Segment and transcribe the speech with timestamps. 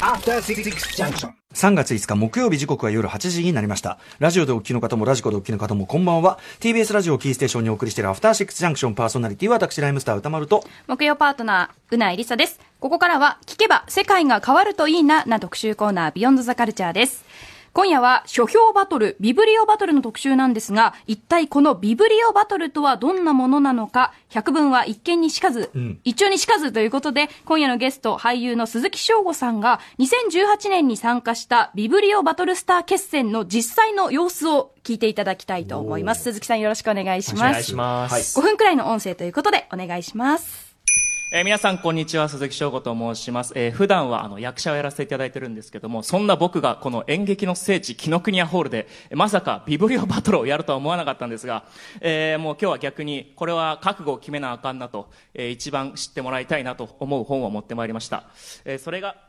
[0.00, 1.30] After Six Junction.
[1.54, 3.98] 3月5日木曜日時刻は夜8時になりました。
[4.18, 6.38] ラジオでお聞きの方もラジコでお聞きの方もこんばんは。
[6.60, 10.62] TBS ラジオをキーステーションにお送りしているアフターシックスジャンクションパーソナリティは私ライムスター歌丸と。
[10.88, 12.60] 木曜パートナー、うないりさです。
[12.80, 17.24] ここからは、聞けば世界が変わるといいな、な特集コーナー、ビヨンドザカルチャーです。
[17.72, 36.24] 今夜は書評バトル、ビブリオバトルの特集なんですが、一体このビブリオバトルとはどんなものなのか、百聞は一見にしかず、ん一丁にしかずということで、今夜のゲスト、俳優の鈴木翔吾さんが、2018年に参加したビブリオバトルスター決戦の実際の様子を聞いていただきたいと思います。
[36.24, 37.40] 鈴木さんよろしくお願いします。
[37.40, 38.38] お願いします。
[38.38, 40.67] 5分くらいの音声ということで、お願いします。
[41.30, 42.26] えー皆さん、こんにちは。
[42.30, 43.52] 鈴木翔吾と申します。
[43.54, 51.64] えー普段は、あの、役者をやらせていただいてるんですけども、そんな僕が、この演劇の聖地、紀ノ国屋ホールで、まさか、ビブリオバトルをやるとは思わなかったんですが、
[52.00, 58.24] えーもう今日は逆に、これは覚悟を決めなあかんなと、えー一番知ってもらいたいなと思う本を持ってまいりました。
[58.64, 59.27] えーそれが、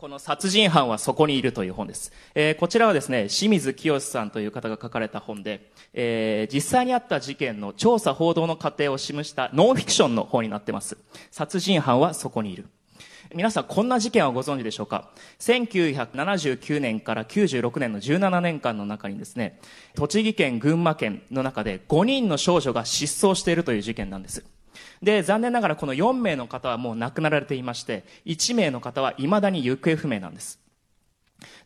[0.00, 2.10] この殺人犯はそこにいるという本です。
[2.34, 10.96] えーこちらはですね、清水清さんという方が書かれた本で、えー実際にあった事件の調査報道の過程を示したノンフィクションの本になってます。
[11.30, 12.64] 殺人犯はそこにいる。
[13.34, 19.60] 皆さん、こんな事件はご存知でしょうか？1979年から96年の17年間の中にですね、
[19.96, 24.46] 栃木県、群馬県の中で5人の少女が失踪しているという事件なんです。
[25.02, 30.60] で、残念ながらこの4名の方はもう亡くなられていまして、1名の方は未だに行方不明なんです。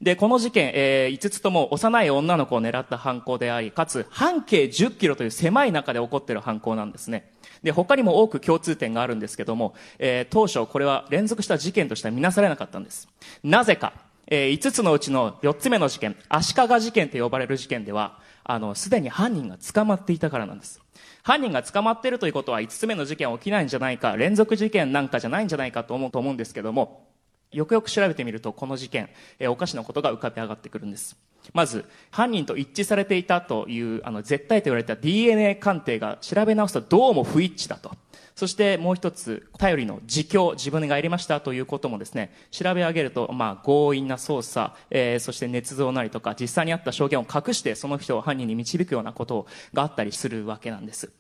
[0.00, 7.30] で、この事件、えー5つとも幼い女の子を狙った犯行であり、かつ半径10キロという狭い中で起こっている犯行なんですね。
[7.62, 13.08] で、他にも多く共通点があるんですけども、えー当初これは連続した事件としては見なされなかったんです。
[13.42, 13.92] なぜか、
[14.26, 20.80] え5つのうちの4つ目の事件、足利事件と呼ばれる事件では、あの、すでに犯人が捕まっていたからなんです。
[21.22, 27.08] 犯人が捕まっているということは5つ目の事件起きないんじゃないか、連続事件なんかじゃないんじゃないかと思うと思うんですけども、
[27.50, 31.16] よくよく調べてみると、この事件、えおかしなことが浮かび上がってくるんです。
[31.52, 37.92] まず、犯人と一致されていたという、あの、絶対と言われた DNA 鑑定が調べ直すとどうも不一致だと。
[38.34, 51.12] そしてもう一つ、頼りの自供、自分がやりましたということもですね、調べ上げると、まあ、強引な捜査、えーそして捏造なりとか、実際にあった証言を隠して、その人を犯人に導くようなことがあったりするわけなんです。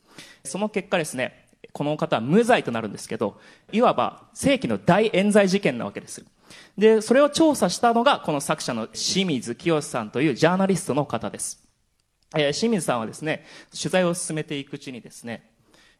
[0.44, 6.24] その結果ですね、この方は無罪となるんですけど、いわば世紀の大冤罪事件なわけです。
[6.76, 11.64] で、それを調査したのが、この作者の清水清さんというジャーナリストの方です。
[12.36, 15.53] えー清水さんはですね、取材を進めていくうちにですね、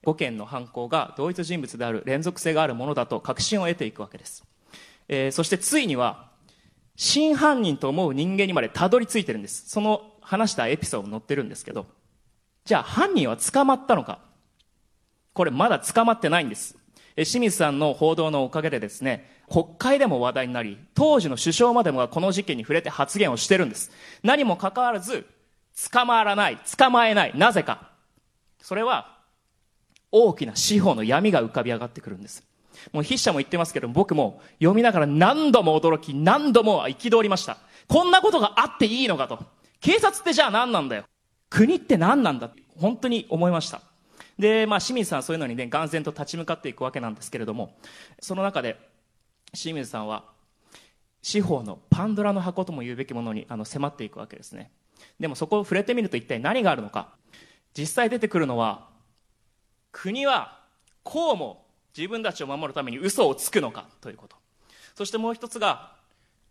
[0.05, 4.45] 5件の犯行が同一人物である連続性があるものだと確信を得ていくわけです。
[5.09, 6.31] えーそしてついには、
[6.97, 9.69] 真犯人と思う人間にまでたどり着いてるんです。
[9.69, 11.87] その話したエピソード載ってるんですけど、
[12.65, 14.21] じゃあ犯人は捕まったのか？
[15.33, 16.77] これまだ捕まってないんです。
[17.17, 23.93] え清水さんの報道のおかげでですね、国会でも話題になり、当時の首相までもがこの事件に触れて発言をしてるんです。
[24.23, 25.27] 何もかかわらず、
[25.93, 27.91] 捕まらない、捕まえない、なぜか。
[28.61, 29.14] それは、
[30.17, 32.45] 大きな司法の闇が浮かび上がってくるんです。
[32.93, 37.59] もう筆者も言ってますけど、僕も読みながら何度も驚き、何度も憤りました。
[37.89, 39.41] こんなことがあっていいのかと。
[39.81, 41.05] 警察ってじゃあ何なんだよ。
[41.51, 43.81] 国って何なんだって本当に思いました。
[44.39, 47.77] で、まあ、清水さんはそういうのにね、眼然と立ち向かっていくわけなんですけれども、
[48.21, 48.79] その中で、
[49.53, 50.25] 清水さんは、
[51.23, 54.71] 司法のパンドラの箱とも言うべきものにあの迫っていくわけですね。
[55.19, 57.15] でもそこを触れてみると一体何があるのか。
[57.77, 58.89] 実際出てくるのは、
[59.95, 60.59] 国は
[61.05, 61.65] こうも
[61.97, 64.37] 自分たちを守るために嘘をつくのかということ。
[64.97, 65.93] そしてもう一つが、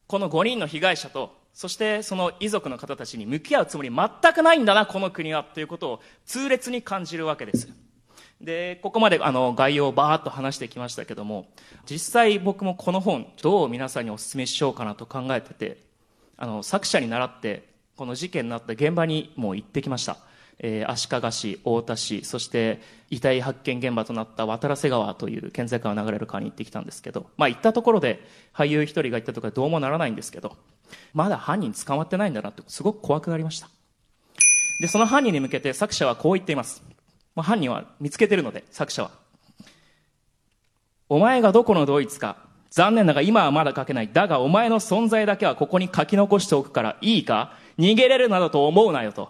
[0.07, 7.67] この5人の被害者と、そしてその遺族の方たちに向き合うつもり全くないんだな、この国は、ということを痛烈に感じるわけです。
[8.39, 11.47] で、ここまであの概要をバーッと話してきましたけども、
[11.85, 15.77] 実際僕もこの本、どう皆さんにお勧めしようかなと考えてて、
[16.37, 20.17] あの、作者に倣って、この事件になった現場にもう行ってきました。
[20.59, 30.55] えー足利市、太田市、そして遺体発見現場となった渡良瀬川という県境を流れる川に行ってきたんですけど、まあ行ったところで俳優一人が行ったとかどうもならないんですけど、
[31.13, 33.69] まだ犯人捕まってないんだなってすごく怖くなりました。
[34.79, 36.83] で、その犯人に向けて作者はこう言っています。
[37.35, 39.11] まあ、犯人は見つけてるので、作者は。
[41.09, 42.37] お前がどこのドイツか、
[42.69, 44.09] 残念だがら今はまだ書けない。
[44.11, 47.55] だがお前の存在だけはここに書き残しておくからいいか？
[47.77, 49.29] 逃げれるなどと思うなよと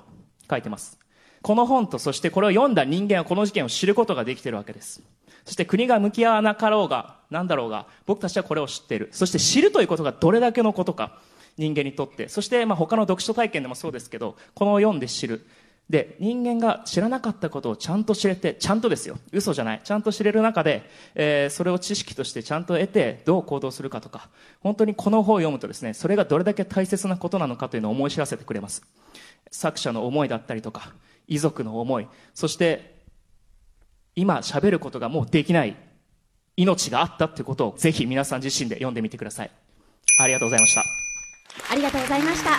[0.49, 0.97] 書いてます。
[1.43, 5.03] この本とそしてこれを読んだ人間はこの事件を知ることができているわけです。
[5.45, 9.09] そして国が向き合わなかろうが、なんだろうが、僕たちはこれを知っている。
[9.11, 11.19] そして知るということがどれだけのことか、
[11.57, 12.29] 人間にとって。
[12.29, 15.45] そしてまあ他の読書体験でもそうですけど、このを読んで知る。
[15.89, 19.17] で、人間が知らなかったことをちゃんと知れて、ちゃんとですよ。
[19.33, 19.81] 嘘じゃない。
[19.83, 24.29] ちゃんと知れる中で、えーそれを知識としてちゃんと得て、どう行動するかとか、
[24.61, 28.81] 本当にこの本を読むとですね、それがどれだけ大切なことなのかというのを思い知らせてくれます。
[29.51, 30.93] 作者の思いだったりとか、
[31.27, 32.93] 遺族の思い、そして、
[34.15, 35.75] 今喋ることがもうできない
[36.55, 39.51] 命があったってことをぜひ皆さん自身で読んでみてください。
[40.19, 40.83] ありがとうございました。
[41.71, 42.51] ありがとうございました。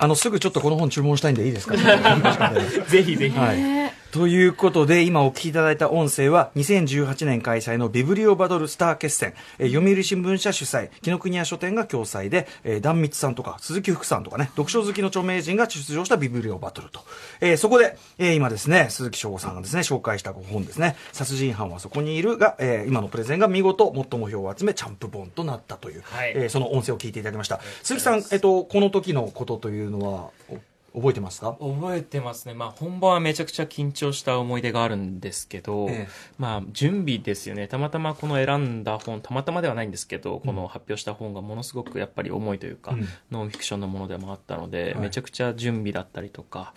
[0.00, 1.74] あの、すぐちょっとこの本注文したいんでいいですか？
[2.88, 3.36] ぜひぜひ。
[3.38, 3.77] はい。
[4.10, 17.00] ということで、今お聞きいただいた音声は、2018年開催のビブリオバトルスター決戦、えー読売新聞社主催、紀ノ国屋書店が共催で、えー、壇蜜さんとか、鈴木福さんとかね、読書好きの著名人が出場したビブリオバトルと。
[17.42, 27.60] えーそこで、えー今ですね、鈴木翔吾さんがですね、紹介した本ですね、殺人犯はそこにいるが、えー今のプレゼンが見事、最も票を集め、チャンプ本となったという、はいえーその音声を聞いていただきました。
[27.82, 30.58] 鈴木さん、えっと、この時のことというのは、お
[30.94, 31.56] 覚えてますか？
[31.60, 36.08] 覚えてますね、まあ、本番はめちゃくちゃ緊張した思い出があるんですけど、ええ。
[36.38, 43.08] まあ、準備ですよね、たまたまこの選んだ本、たまたまではないんですけど、この発表した本がものすごくやっぱり重いというか、うん。
[43.30, 45.02] ノンフィクションのものでもあったので、はい。
[45.02, 46.72] めちゃくちゃ準備だったりとか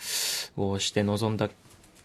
[0.58, 1.50] をして臨んだ、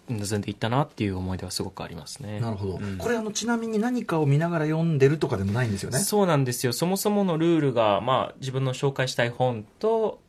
[0.08, 2.38] 臨んでいったなっていう思い出はすごくありますね。
[2.38, 2.98] なるほど、うん。
[2.98, 5.98] これあのちなみに何かを見ながら読んでるとかでもないんですよね？
[5.98, 6.72] そうなんですよ。
[6.72, 10.20] そもそものルールが、まあ、自分の紹介したい本と、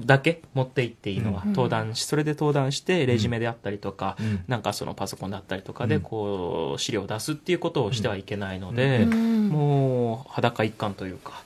[0.00, 4.44] だけ持って行っていいのは、登壇し、それで登壇して、レジュメであったりとか、うん。
[4.48, 6.00] なんかそのパソコンだったりとかで、うん。
[6.02, 11.44] こう、資料を出すっていうことをしてはいけないので、もう、裸一貫というか、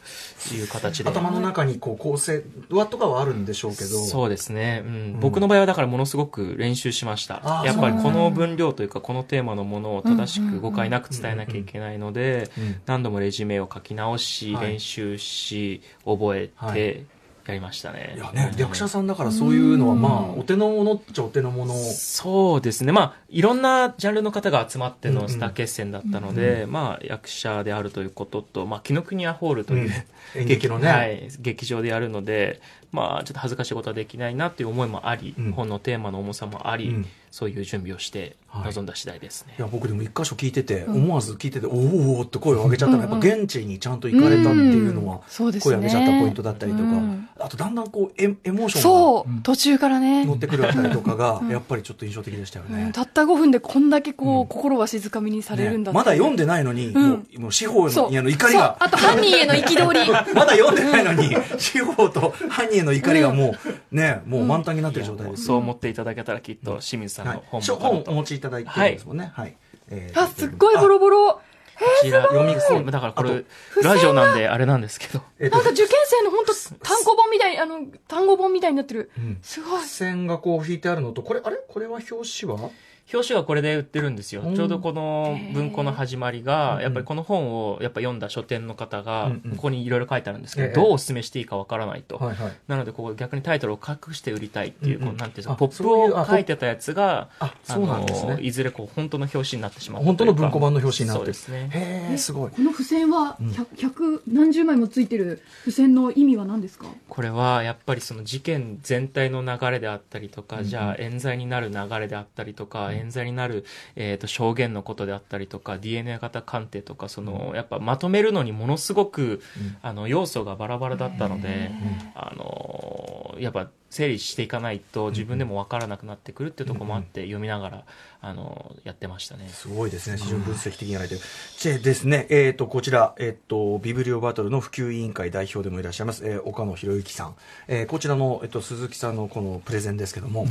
[0.55, 1.11] いう形で。
[1.11, 4.05] 頭の中にこう構成はとかはあるんでしょうけど。
[4.05, 5.21] そうですね、うん。
[5.21, 7.63] 僕の場合はだからものすごく練習しました。
[7.65, 12.81] やっぱりこの分量というかこのテーマのものを正しく誤解なく伝えなきゃいけないのでうん。
[12.87, 14.69] 何度もレジュメを書き直しはい。
[14.69, 16.75] 練習し覚えはい。
[16.75, 17.05] て
[17.49, 18.13] やりましたね。
[18.15, 18.61] いやね、うん。
[18.61, 21.75] 役者さんだからそういうのはまあお手の物っちゃお手の物。
[21.75, 22.93] そうですね。
[22.93, 25.23] まあいろんなジャンルの方が集まってうんうん。
[25.23, 29.91] のスター決戦だったので、まあ役者であるということと、まあ、紀ノ国屋ホールという、
[30.37, 30.41] うん。
[30.43, 30.89] 演劇のね。
[30.89, 32.61] はい、劇場でやるので、
[32.93, 35.53] まあ、ちょっと恥ずかしいことはできないなっていう思いもあり、うん。
[35.53, 38.73] 本のテーマの重さもあり、うんそういう準備をしてはい。
[38.73, 39.55] 臨んだ次第ですね。
[39.59, 43.03] いや僕でも一箇所聞いてて、思わず聞いてておーおーって声を上げちゃったの。
[43.03, 45.21] はやっぱ現地にちゃんと行かれたっていうのは、うん
[45.53, 50.25] ね声を上げちゃったポイントだったりとか、うんあとだんだんこうエエモーションそう、途中からね。
[50.25, 52.85] が乗ってくるあたりとかがやっぱりちょっと印象的でしたよね。
[52.85, 52.93] うん。
[52.93, 54.47] たった5分でこんだけこう、うん。
[54.49, 56.95] 心は静かみにされるんだねまだ読んででないのに、ん。
[56.95, 60.11] もうもう司法そうのいやの怒りがあと犯人への憤り。
[60.35, 63.55] まだ読んでないのに、司法と犯人への怒りがも
[63.93, 65.45] う、ね、もう満タンになってる状態です。
[65.45, 67.37] そう思っていただけたらきっと清水さんはい。
[67.37, 68.05] の本書も買うと。
[68.07, 69.31] 本お持ちいただいてるんですもんね。
[69.35, 69.57] はい。
[69.91, 71.41] えーあすっごいボロボロ。
[71.79, 73.45] こちら読み込むだからこれ
[73.85, 75.23] ラジオなんであれなんですけど。
[75.39, 76.53] えっとなんか受験生の本当
[76.85, 79.39] 単行本みたいあの単語本みたいになってる、ん。
[79.43, 79.81] すごい。
[79.83, 81.57] 付箋がこう引いてあるのと、これ、あれ？
[81.69, 82.71] これは表紙は？
[83.13, 84.55] 表紙がこれで売ってるんですよ、うん。
[84.55, 90.75] ちょうどこの文庫の始まりが、やっぱりこの本をやっぱ読んだ書店の方が、ここにいろいろ書いてあるんですけど、ええ。
[90.75, 92.21] どうお勧めしていいかわからないと。
[92.67, 95.89] なのでここ逆にタイトルを隠して売りたいっていう、こうなんていうんですかあポップ。
[95.89, 98.35] を書いてたやつがあそうなんですね。
[98.35, 101.35] のいずれこう本当の表紙になってしまった本当の文庫版のの表紙になってる。
[101.35, 101.71] そうですね。
[101.73, 102.51] へえ、すごい。
[102.51, 106.87] この付箋は百百何十枚もついてる付箋の意味は何ですか？
[107.09, 113.65] これはやっぱりその事件全体の流れであったりとか、じゃあ冤罪になる流れであったりとか、冤罪になる、
[113.97, 119.41] えー、と証言のことであったりとか DNA 型鑑定とかその、やっぱまとめるのにものすごく、
[119.83, 121.71] あの要素がバラバラだったので、
[122.15, 127.85] あのやっぱ整理していかないと自分でも分からなくなってくるっていうところもあって、読みながら、
[128.21, 129.49] あのやってましたね。
[129.49, 130.19] すごいですね。
[130.19, 131.21] 非常に分析的にやられてる。
[131.63, 137.37] でですね、えっ、と、こちら、えっ、と、ビブリオバトルの普及委員会代表でもいらっしゃいます、えー岡野博之さん。
[137.69, 140.47] えーこちらの、えっ、と、鈴木さんのこのプレゼンですけども、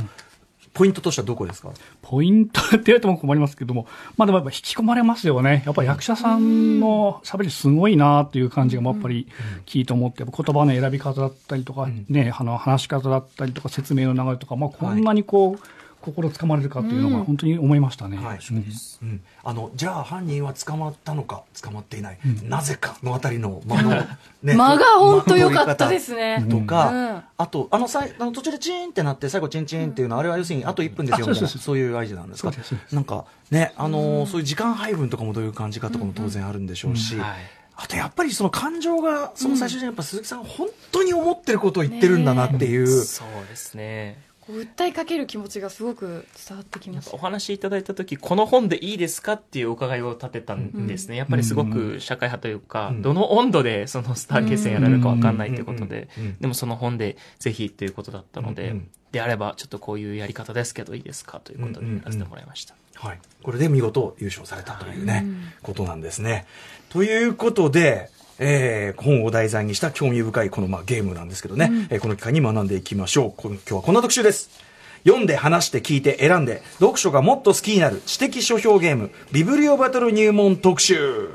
[0.74, 1.70] ポイントとしてはどこですか？
[2.02, 5.62] ポイントって言われても困りますけども、まあでもやっぱ引き込まれますよね。
[5.66, 9.28] やっぱ役者さんの喋りすごいなっていう感じがやっぱり
[9.66, 15.60] 聞いて思って、やっぱ言葉の選び方だったりとか、ね、あの話し方だったりとか説明の流れとか、まあこんなにこう、
[16.00, 18.16] 心つかまれるかっていうのが本当に思いましたね。
[18.16, 18.38] はい。
[18.50, 18.56] うん。
[18.56, 24.06] うん、あのじゃあ犯人は捕まったのか捕まっていない、なぜかのあたりの間の、ね
[24.54, 26.46] 間が本当良かったですね。
[26.48, 27.22] とか、うん。
[27.36, 32.52] あとあのさいあの途中でチーンってなって最後チンチンっていうのはあれは要するにあと1分ですよみたいなあそういう合図なんですか？
[32.92, 37.36] なんかねあのーそういう時間配分とかもどういう感じかとかも当然あるんでしょうし、はい。
[37.80, 44.18] あとやっぱりその感情がその最終的にやっぱ鈴木さん本当に思ってることを言ってるんだなっていう、そうですね。
[44.52, 47.14] 訴えかける気持ちがすごく伝わってきました。
[47.14, 53.02] お話しいただいた時この本でいいですかっていうお伺いを立てたんですね、やっぱりすごく社会派というか、うん。
[53.02, 63.18] どの温度でそのスター決戦やられるか分かんないってことで、うんうんでもその本でぜひっていうことだったので、うんうんであればちょっとこういうやり方ですけどいいですかということでやらせてもらいました、はい。
[63.42, 65.24] これで見事優勝されたというね、
[65.62, 66.46] ことなんですね。
[66.90, 73.40] ということで、えー本を題材にした興味深いこの、まあ、ゲームなんですけどね、えーこの機会に学んでいきましょう。
[73.42, 74.50] 今日はこんな特集です。
[75.04, 81.28] 読んで話して聞いて選んで読書がもっと好きになる知的書評ゲームビブリオバトル入門特集。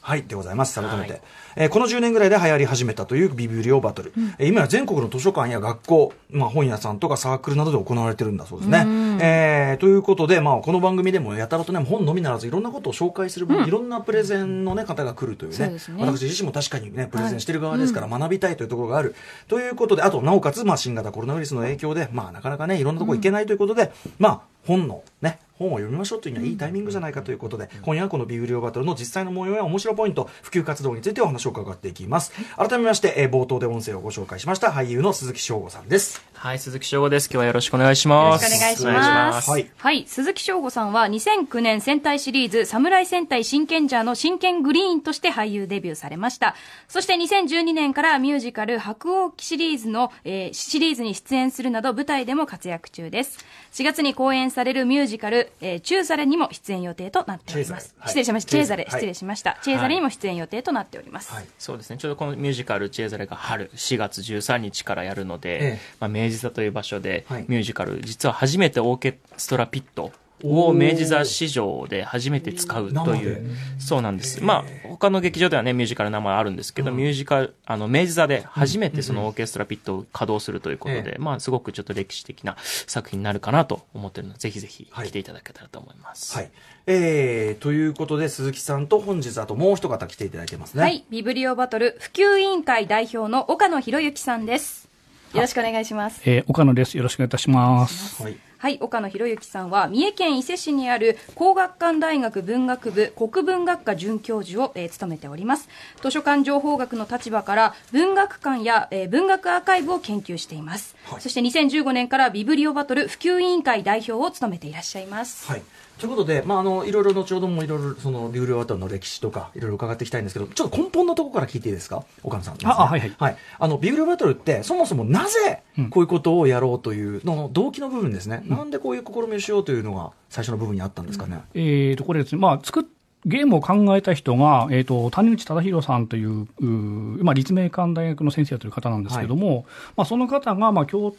[0.00, 0.80] はいでございます。
[0.80, 1.20] 改めて、はい
[1.60, 8.86] えーこの10年ぐらいで流行り始めたというビブリオバトル、えー今や全国の図書館や学校、まあ、本屋さんとかサークルなどで行われてるんだそうですね、
[9.20, 15.68] えーということで、まあ、この番組でもやたらとね本のみならずいろんなことを紹介する、いろんなプレゼンの、ね、方が来るというね。
[15.70, 15.78] ね。
[15.98, 19.14] 私自身も確かにねプレゼンしてる側ですから学びたいというところがある、
[19.48, 32.32] ということであとなおかつ、まあ、新型コロナウイルスの影響で、まあ、なかなかねいろんなところ行けないということで、まあ本のね本を読みましょうというにはいいタイミングじゃないかということで、今夜はこのビブリオバトルの実際の模様や面白ポイント、普及活動についてお話を伺っていきます。
[32.56, 36.24] 改めまして、えー冒頭で音声をご紹介しました俳優の鈴木翔吾さんです。
[36.32, 39.50] はい鈴木翔吾です今日はよろしくお願いしますよろしくお願いします。
[39.50, 40.04] はいはい。
[40.06, 46.54] 鈴木翔吾さんは2009年戦隊シリーズ、侍戦隊真剣ジャーの真剣グリーンとして俳優デビューされました。
[46.88, 53.38] そして2012年からミュージカル白鸚記シリーズの、えーシリーズに出演するなど舞台でも活躍中です。
[53.78, 57.94] 4月に公演されるミュージカル、えーチューザレにも出演予定となっております。
[58.06, 58.50] 失礼しました。
[58.50, 59.56] チェーザレ、はい失礼しました。
[59.62, 61.32] チェーザレにも出演予定となっております。
[61.32, 70.10] はいそうですねちょうどこのミュージカル「チェーザレ」が春4月13日からやるので、ええまあ、明治座という場所ではいミュージカル、実は初めてオーケストラピット
[70.44, 86.50] を明治座史上で初めて使うというそうなんですまあ他の劇場ではねミュージカル名前あるんですけど、ミュージカルあの明治座で初めてそのオーケストラピットを稼働するということで、えまあすごくちょっと歴史的な作品になるかなと思ってるのでぜひぜひはい来ていただけたらと思います、はい。
[86.86, 90.82] えー、ということで、鈴木さんと本日あともう一方来ていただいてますね。
[90.82, 91.04] はい。
[91.10, 94.88] ビブリオバトル普及委員会代表の岡野博之さんです。
[95.34, 96.22] よろしくお願いします。
[96.24, 96.96] えー岡野です。
[96.96, 98.22] よろしくお願いいたします。
[98.22, 98.47] はい。
[98.58, 105.68] はい、岡野博之さんは三重県伊勢市にある工学館大学文学部国文学科准教授を、えー務めております。
[106.02, 111.20] 図書館情報学の立場から文学館や、えー文学アーカイブを研究しています、はい。
[111.20, 115.62] そして2015年からビブリオバトル普及委員会代表を務めていらっしゃいます、はい。
[115.98, 122.04] ということで、まあ、あの、いろいろ後ほどもいろいろ、その、ビブリオバトルの歴史とか、いろいろ伺っていきたいんですけど、ちょっと根本のところから聞いていいですか？
[122.22, 123.14] 岡野さんね、ああはいはい。
[123.18, 123.36] はい。
[123.58, 128.42] あの、ビブリオバトルって、そもそもなぜ、こういうことをやろうというのの動機の部分ですね。
[128.46, 131.40] なんでこういう試みをしようというのが、最初の部分にあったんですかね？
[131.54, 132.84] えーと、これですね、まあ、作っ
[133.26, 141.16] ゲームを考えた人が、えー、と谷口忠弘さんといううー、まあ、立命館大学の先生という方なんですけども、まあ、その方が、まあ、京都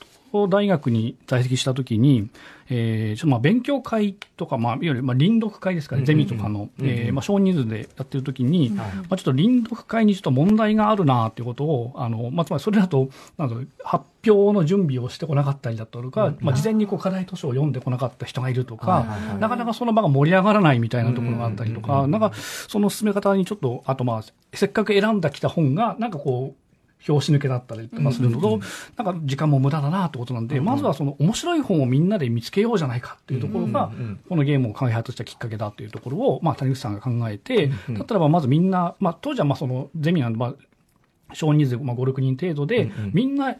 [0.47, 2.29] 大学に在籍したときに、
[2.69, 19.05] えーちょっとまあ勉強会とか、まあ、いわゆるまあ臨読会ですかね、ゼミとかの、えーまあ、少人数でやってるときに、まあ、ちょっと臨読会にちょっと問題があるなということを、あのまあ、つまりそれだとなん発表の準備をしてこなかったりだとか、まあ、事前にこう課題図書を読んでこなかった人がいるとか、
[19.39, 26.68] なかなかその場が盛り上がらないみたいなところがあったりとか、なんかその進め方にちょっと、あとまあ、せっかく選んだきた本が、なんかこう、
[27.07, 28.59] 表紙抜けだったりとかするのと、
[28.97, 33.91] なんか時間も無駄だなってことなんで、まずはその面白い本をみんなで見つけようじゃないかっていうところが、
[34.27, 40.55] このゲームを開発したきっかけだっていうところを、まあ、谷口さんが考えて、だったらばまずみんな、まあ、当時はまあそのゼミなんで、まあ、
[41.33, 43.55] 少人数、まあ、5、6人程度で、みんな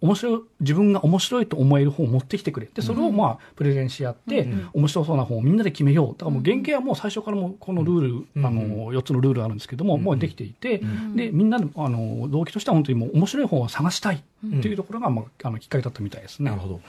[0.00, 2.68] 面白い自分が面白いと思える本を持ってきてくれ。
[2.72, 6.08] でそれをまあプレゼンし合って、面白そうな本をみんなで決めよう。
[6.12, 10.82] だからもう原型はもう最初からもうこのルール、あの4つのルールあるんですけども、もうできていて、
[11.14, 16.50] でみんなであの動機としては本当にもう面白い本を探したいっていうところが、まあ、あのきっかけだったみたいですね。
[16.50, 16.80] なるほど。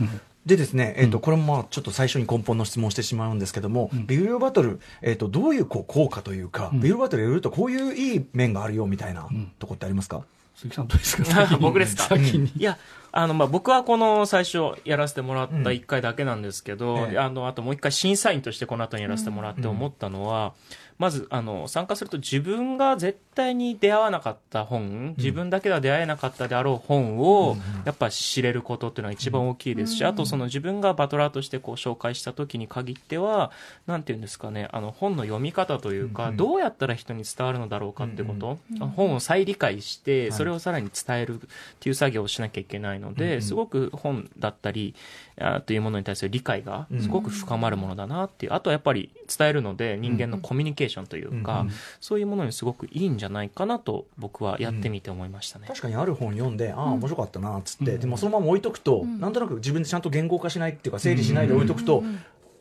[0.45, 9.27] でですね、えっ、と、これもまあちょっと最初に根本の質問をしてしまうんですけども、ビブリオバトル、えっ、と、どういうこう効果というか、ビブリオバトルやるとこういういい面があるよみたいな
[9.59, 10.23] とこってありますか、
[10.57, 11.57] 鈴木さんどうですか？
[11.61, 12.03] 僕ですか？
[12.03, 12.51] 先に。
[12.57, 12.77] いや、
[13.11, 17.19] あの、まあ、僕はこの最初やらせてもらった1回だけなんですけど、ええ。
[17.19, 20.53] あの、あともう1回審査員としてこの後にやらせてもらって思ったのは、
[20.97, 33.51] まず、あの、参加すると自分が絶対に出会わなかった本、自分だけでは出会えなかったであろう本を、やっぱ知れることっていうのは一番大きいですし、あとその自分がバトラーとしてこう紹介した時に限っては、
[33.85, 38.57] なんていうんですかね、あの、本の読み方というか、どうやったら人に伝わるのだろうかってこと、
[38.95, 41.39] 本を再理解して、それをさらに伝えるっ
[41.79, 44.95] ていう作業をしなきゃいけないので、すごく本だったり、
[45.39, 48.53] あというものに対する理解がすごく深まるものだなっていう。
[48.53, 51.65] あとはやっぱり伝えるので人間のコミュニケーションというか、
[51.99, 55.67] そういうものにすごくいいんじゃないかなと僕はやってみて思いましたね。
[55.67, 62.03] 確かにある本読んで、ああ、面白かったな、っつって、でもそのまま置いとくと、なんとなく自分でちゃんと言語化しないっていうか、整理しないで置いとくと、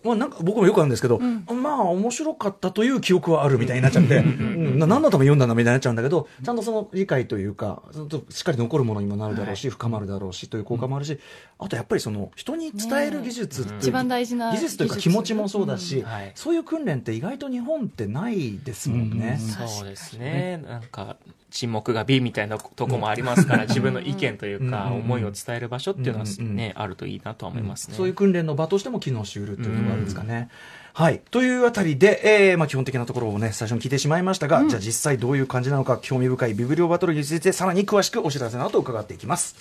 [0.07, 4.79] まあ、なんか僕もよくあるんですけど、まあ面白かったという記憶はあるみたいになっちゃって、うん。
[4.79, 7.83] な何のために読んだんだみたいになっちゃうんだけど、ちゃんとその理解というか、
[8.31, 11.19] しっかり残るものにもなるだろうし、深まるだろうしという効果もあるし、
[11.59, 16.05] あとやっぱりその人に伝える技術っていう、一番大事な技術というか気持ちもそうだし、うん。
[16.05, 16.33] はい。
[16.35, 19.39] そういう訓練って意外と日本ってないですもんね。
[19.39, 20.63] そうですね。
[20.67, 21.17] なんか、
[21.51, 27.97] 沈黙が美みたいなとこもありますから、自分の意見というか、思いを伝える場所っていうのはね、あるといいなとは思いますね。
[27.97, 30.49] そういう訓練の場としても機能しうるというのがあるんですかね。
[30.93, 31.21] はい。
[31.31, 39.57] というあたりで、えー、まあ基本的なところをね、最初に聞いてしまいましたが、じゃあ実際どういう感じなのか、興味深いビブリオバトルについてさらに詳しくお知らせの後伺っていきます。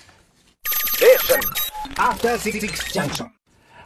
[2.93, 3.34] Junction.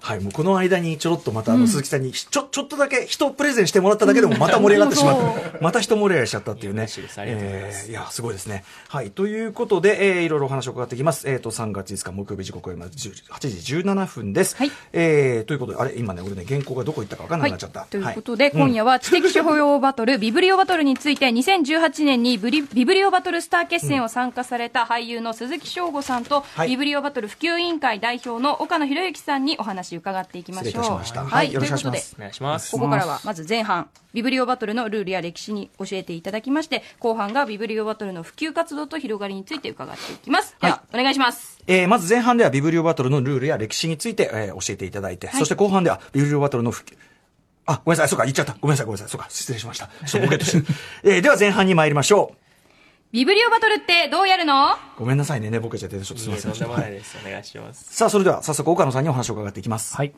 [0.01, 5.59] はい、もうこの間にちょろっとまたあの鈴木さんにちょ、ちょっとだけ人プレゼンしてもらっただけでもまた盛り上がってしまった。
[5.61, 6.83] また人盛り上がりしちゃったっていうね。
[6.83, 6.85] い
[7.17, 8.63] えーいや、すごいですね。
[8.87, 11.29] はい、ということで、えー、いろいろお話を伺っていきます。
[11.29, 14.55] えっ、と、3月5日木曜日時刻は今10 8時17分です。
[14.55, 17.81] はいえー、ということで、あれ、今ね、俺ね、原稿がどこ行ったか分かんなくなっちゃった。
[17.81, 31.05] ということで、今夜は知的手法バトル、ビブリオバトルについて、2018年にブリビブリオバトルスター決戦を参加された俳優の鈴木翔吾さんと、はいビブリオバトル普及委員会代表の岡野博之さんにお話伺っていきましょう。
[31.05, 32.01] しは、はいいということで。
[32.71, 40.55] ここからはまず前半、ビブリオバトルのルールや歴史に教えていただきまして、後半がビブリオバトルの普及活動と広がりについて伺っていきます。
[40.61, 41.59] では、お願いします。
[41.67, 46.97] えーまず前半ではビブリオバトルのルールや歴史について、えー教えていただいて、そして後半ではビブリオバトルの普及
[47.69, 48.53] あ、ごめんなさい、そうか、言っちゃった。
[48.59, 49.89] ごめんなさい、ごめんなさい、そうか、失礼しました。
[50.07, 50.73] ちょっとボケっとして。
[51.03, 52.33] えーでは前半に参りましょ
[53.11, 54.73] ビブリオバトルってどうやるの？
[54.73, 54.75] う。
[54.99, 57.17] ごめんなさいね、寝ぼけちゃって、ちょっとすみませんとんでもないです。
[57.25, 57.85] お願いします。
[57.91, 59.95] さあ、それでは早速岡野さんにお話を伺っていきます。
[59.95, 60.13] はい。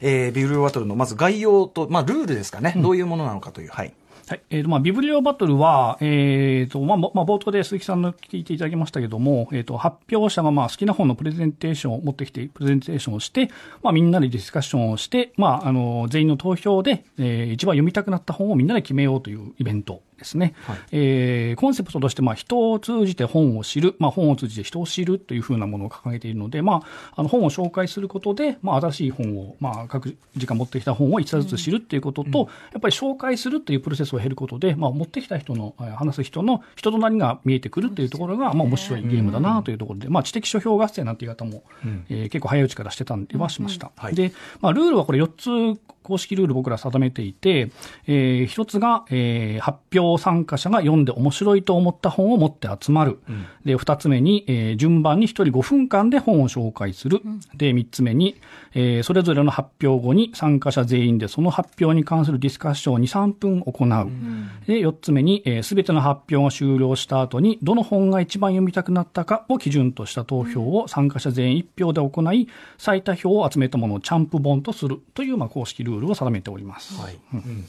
[0.00, 2.74] えービブリオバトルのまず概要と、まあ、ルールですかね。
[2.76, 3.70] どういうものなのかという。
[3.70, 3.92] はい。
[4.28, 4.42] はい。
[4.50, 13.50] えっ、と、まあ、ビブリオバトルは、えっ、と、まあ、まあ、冒頭で鈴木さんの聞いていただきましたけども、えっ、と、発表者が、まあ、好きな本のプレゼンテーションを持ってきて、プレゼンテーションをして、
[13.82, 20.54] まあ、みんなでディスカッションをして、まあ、あの、全員の投票で、えー一番読みたくなった本をみんなで決めようというイベントですね。
[20.92, 26.82] えーコンセプトとして、まあ、人を通じて本を知る、まあ、本を通じて人を知るというふうなものを掲げているので、ま
[27.14, 41.62] あ、あの、本を紹介することで、まあ、新しい本を、まあ、各時間持ってきた本を一冊ずつ知るっていうことと、やっぱり紹介するっていうプロセスを経ることで、まあ、持ってきた人の、えー話す人の人となりが見えてくるっていうところが、まあ、面白いゲームだなというところで、まあ、知的書評合戦なんて言い方も、
[42.08, 43.90] えー結構早いうちからしてたんではしました。
[43.96, 44.14] はい。
[44.14, 47.70] で、まあ、ルールはこれ4つ公式ルール僕ら定めていて、
[48.06, 53.18] えー一つが、えー発表参加者が読んで面白いと思った本を持って集まる。
[53.64, 57.20] で、二つ目に、えー順番に一人5分間で本を紹介する。
[57.54, 58.36] で、三つ目に、
[58.74, 64.66] えーそれぞれの発表後に参加者全員でその発表に関するディスカッションを2、3分行う。
[64.66, 77.00] で、四つ目に、えー、全ての発表が終了した後に、どの本が一番読みたくなったかを基準とした投票を参加者全員1票で行い、最多票を集めたものをチャンプ本とするという、まあ、公式ルールを定めております。
[77.00, 77.18] はい。
[77.34, 77.66] うん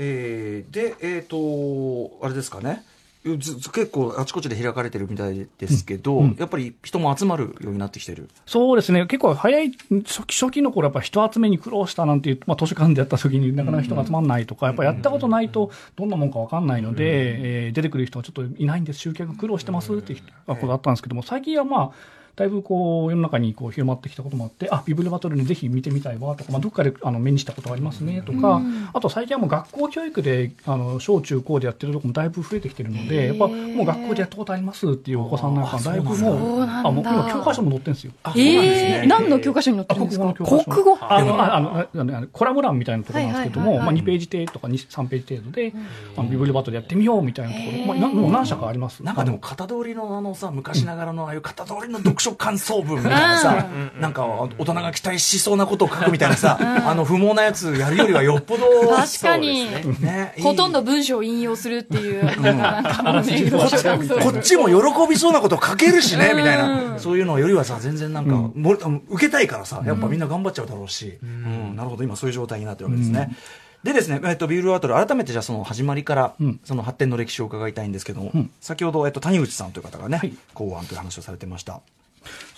[0.00, 2.84] えーで、えっ、と、あれですかね。
[3.24, 8.28] 結構あちこちで開かれてるみたいですけど、やっぱり人も集まるようになってきてる。
[8.46, 9.06] そうですね。
[9.06, 9.72] 結構早い、
[10.06, 21.92] 初期初期の頃やっぱ人集めに苦労したなんていう、まあ図書館でやった時になかなか人が集まんないとか、やっぱやったことないとどんなもんかわかんないので、えー出てくる人はちょっといないんです、集客苦労してますっていうことあったんですけども、最近はまあ、
[22.38, 38.12] だいぶこう世の中にこう広まってきたこともあって、あビブリバトルにぜひ見てみたいわとか、まあ、どっかであの目にしたことがありますねとか、あと最近はもう学校教育であの小中高でやってるとこもだいぶ増えてきてるので、やっぱもう学校でやったことありますっていうお子さんなんかだいぶもう、あもう今教科書も載ってるんですよ。
[38.22, 39.02] あ、そうなんですえね。
[39.04, 39.08] ー、。
[39.08, 40.28] 何の教科書に載ってるんですか？
[40.28, 40.70] あ国語の教科書。
[40.70, 40.98] 国語？
[41.00, 45.72] あの、ああの、あのあのコラム欄みたいなところなんですけども、まあ2ページ程度とか2、3ページ程度で、
[46.16, 49.02] あのビブリバトルやってみようみたいなところ、まあ、なもう何社かあります。
[49.02, 53.66] なんかでも型通りのあのさ、昔ながらのああいう型通りの読書感想文みたいなさ、
[54.00, 60.42] なんか大人が期待しそうなことを書くみたいなさ、あの不毛なやつやるよりはよっぽど、確かに、ね、いい。
[60.42, 63.58] ほとんど文章を引用するっていう、なんかもうねこ
[64.32, 66.98] こっちも喜びそうなこと書けるしね、みたいな。
[66.98, 68.72] そういうのよりはさ、全然なんか、も
[69.08, 73.36] 受けたいからさ、やっぱみんな頑張っちゃうだろうし、うん、なるほど、今そういう状態になってるわけですね。
[73.84, 80.20] でですね、えっと、ビールバトル、改めてじゃあその始まりから、その発展の歴史を伺いたいんですけども、先ほど、えっと、谷口さんという方がね、
[80.54, 81.80] 考案という話をされてました。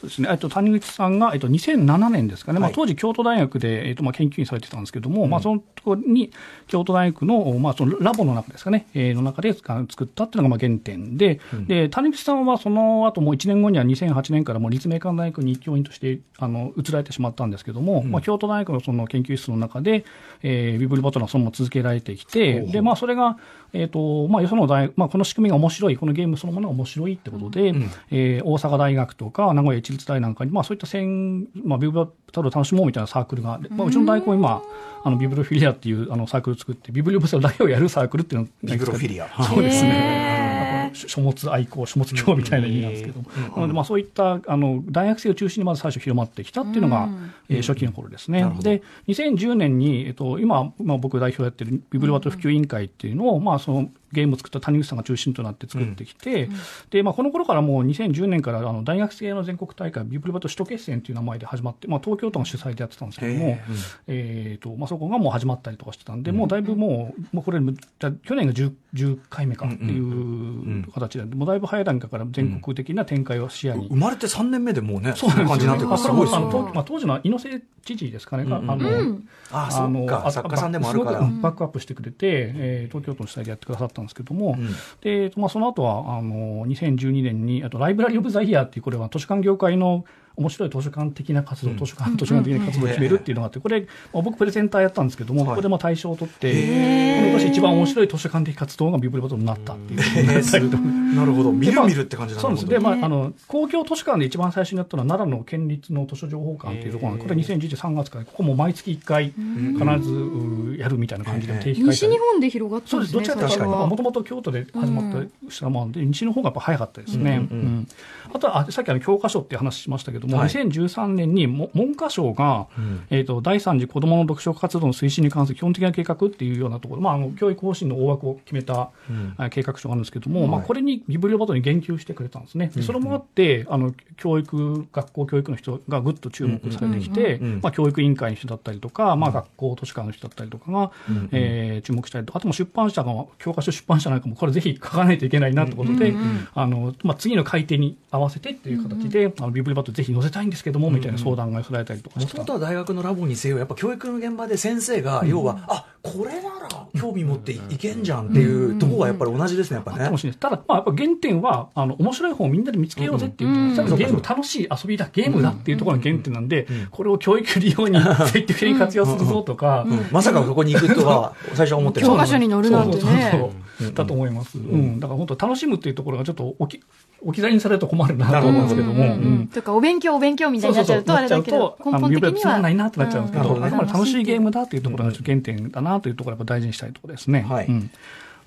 [0.01, 0.29] そうですね。
[0.31, 2.59] えっと、谷口さんが、えっと、2007年ですかね。
[2.59, 2.75] まあ、はい。
[2.75, 6.33] 当時、京都大学で、えっと、まあ、研究員されてたんですけども、まあ、そのところに、
[6.69, 20.05] 京都大学の、まあ、そのラボの中ですかね、えーの中で作ったっていうのが、まあ、原点で、で、谷口さんは、その後、もう1年後には2008年からもう立命館大学に教員として、あの、移られてしまったんですけども、まあ、京都大学のその研究室の中で、
[20.43, 23.37] えー、ビブリバトルはそのまま続けられてきて、で、まあ、それが、
[23.73, 27.75] えっ、と、まあ、よその大学、まあ、この仕組みが面白い、このゲームそのものが面白いってことで、
[28.11, 34.63] えー大阪大学とか、名古屋市立大なんかに、まあ、そういった戦、まあ、ビブラタルを楽しもうみたいなサークルが、まあ、うちの大学も今、
[35.05, 39.29] あの、ビブロフィリアっていうあのサークルを作って、ビブリオブスだけをやるサークルっていうのがビブロフィリア。
[39.45, 40.91] そうですね。
[40.93, 43.21] 書書物愛好、書物教みたいな意味なんですけど、
[43.57, 47.09] なので、まあ、そういったあの大学生を中心にまず最初広まってきたっていうのが、
[47.49, 48.45] えー初期の頃ですね。
[48.61, 56.49] で、2010年に、えっと、今、まあ、僕代表やってるビブリバトル普及委員会っていうのを、まあ、そのゲームを作った谷口さんが中心となって作ってきて、
[56.91, 63.65] で、まあ、この頃からもう2010年からあの大学生の全国大会、ビブリバトル首都決戦っていう名前で始まって、まあ、東京都が主催でやってたんですけども、へ
[64.07, 73.89] えーとまあ、そこがもう始まったりとかしてたんで、もうだいぶもう、もうこれ、去年が 10, 10回目かっていう形で、もうだいぶ早い段階から全国的な展開を視野に。
[73.89, 75.49] 生まれて3年目でもうね、そうなんですよね。
[75.51, 76.75] 感じになってくる。
[76.75, 79.19] まあ、当時の猪瀬知事ですかね、あの、
[79.51, 80.27] ああ、そっか。
[80.27, 81.19] あ作家さんでもあるから。
[81.19, 84.69] すごくバックアップしてくれて、えー東京都の主催でやってくださったんですけども、ん
[85.01, 90.05] で、まあ、その後は、あの、2012年に、あと、ライブラリー・オブ・ザ・イヤーっていう、これは図書館業界の
[90.41, 101.15] 面白い図書館的な活動、図書館、図書館的な活動を決めるっていうのがあって、これ、まあ僕プレゼンターやったんですけども、ここでまあ大賞を取って、この年一番面白い図書館的活動がビブリバトルになったっていう。
[101.15, 101.53] なるほど。
[101.53, 102.67] 見る見るって感じなんだそうです。
[102.67, 111.91] で、まあ、あの、公共図書館で一番最初にやったのは奈良の県立の図書情報館っていうところこれは2011年3月から、ここも毎月1回必ずうやるみたいな感じで定期開催。
[111.91, 113.17] 西日本で広がったそうです。
[113.17, 113.37] んです。
[113.37, 115.51] ねどちらかというと、もともと京都で始まった。
[115.51, 117.49] したもんで、西の方がやっぱ早かったですね。
[117.51, 117.87] うん
[118.33, 120.49] あとは、あさっきあの教科書っていう話しましたけども、はい。
[120.49, 122.67] 2013年にも文科省が、
[123.11, 128.91] えっ、と、第3次子供の読書活動の推進に関する基本的な計画っていうようなところ、まあ、あの、教育方針の大枠を決めた、
[129.37, 132.71] あ計画書があるんですけども、まあ、これにビブリオバトルに言及してくれたんですね。
[132.75, 140.93] でそれもあって、あの、教育、学校教育の人がぐっと注目されてきて、まあ、教育委員会の人だったりとか、まあ、学校図書館の人だったりとかが、
[141.33, 146.15] えー注目したりとか、あとも出版社が、教科書出版社なんかも、これぜひ書かないといけないなってことで、
[146.55, 160.05] あの、まあ、次の改定に合わせてっていう形で、あの、ビブリバトルぜひ載せたいんですけども、みたいな相談が寄せられたりとかもともとは大学のラボにせよ、やっぱ教育の現場で先生が、要は、あこれなら興味持っていけんじゃんっていうところはやっぱり同じですね、やっぱね。
[160.05, 160.39] かもしれないです。
[160.39, 172.23] ただ、まあ、やっぱ原点は、あの、面白い本をみんなで見つけようぜっていう、うんさっきのゲーム楽しい遊びだ、ゲームだっていうところが原点なんで、これを教育利用に積極的に活用するぞとか、うんまさかそこに行くとは最初は思ってなかった。
[172.25, 174.59] 教科書に載るなんてそうそうねそうだと思います。
[174.59, 175.01] うん。
[175.01, 176.83] だから本当楽しむっていうところがちょっと置き、
[177.23, 179.05] 置き去りにされると困るなと思うんですけども。
[179.05, 183.65] うんとかお勉強お勉強みたいになっちゃうとあれだけど根本的に指輪つまんなはいなってなっちゃうんですけど、うん。
[183.65, 187.47] あくまで楽しいゲームだっていうところが原点だなというところをやっぱ大事にしたいところですね。
[187.49, 187.67] はい。
[187.67, 187.91] うん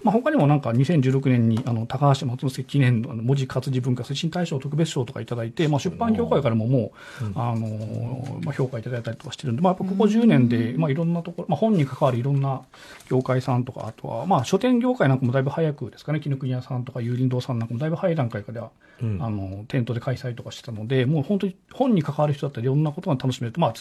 [0.04, 12.62] まあ、他にもなんか2016年にあの高橋松之助記念の文字活字文化推進大賞特別賞とかいただいて、まあ、出版業界からももう、あのまあ、評価いただいたりとかしてるんで、まあ、やっぱここ10年で、まあ、いろんなところ、まあ、本に関わるいろんな
[13.10, 23.74] 業界さんとか、あとは、まあ、書店業界なんかもだいぶ早くですかね、紀ノ国屋さんとか有林堂さんなんかもだいぶ早い段階からは、あの店頭で開催とかしてたので、もう本当に本に関わる人だったらいろんなことが楽しめると、まあ、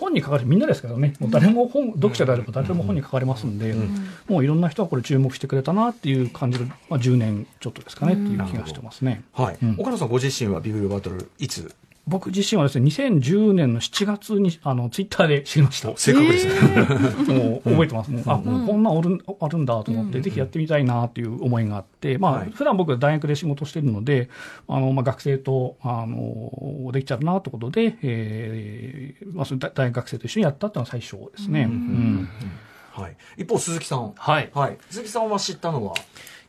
[0.00, 3.74] 本に関わるみんなですからね、もう誰も本、読者であれば誰でも本に関われますんで、
[4.26, 9.22] もういろんな人がこれ注目してくれたなっていう感じる、まあ、10年ちょっとですかねっていう気がしてますね。
[9.32, 9.58] はい。
[9.62, 9.76] うん。
[9.78, 11.74] 岡野さんご自身はビブリオバトルいつ
[12.06, 15.96] 僕自身はですね、2010年の7月に、あの、ツイッターで知りました。
[15.96, 18.10] 正確ですね、もう覚えてます。
[18.10, 22.50] もうあ、もうこんなんあるあるんだと思って、ぜひやってみたいなっていう思いがあって、まあ、はい。
[22.50, 24.28] 普段僕は大学で仕事してるので、
[24.66, 31.64] あの、まあ、学生と、あの、できちゃうなってことで、えー、まあ、その大大学生と一緒にやったっていうのが最初ですね。
[31.64, 32.28] うん。
[32.92, 34.12] はい、一方鈴木さん。
[34.16, 34.50] はい。
[34.52, 34.78] はい。
[34.90, 35.94] 鈴木さんは知ったのは？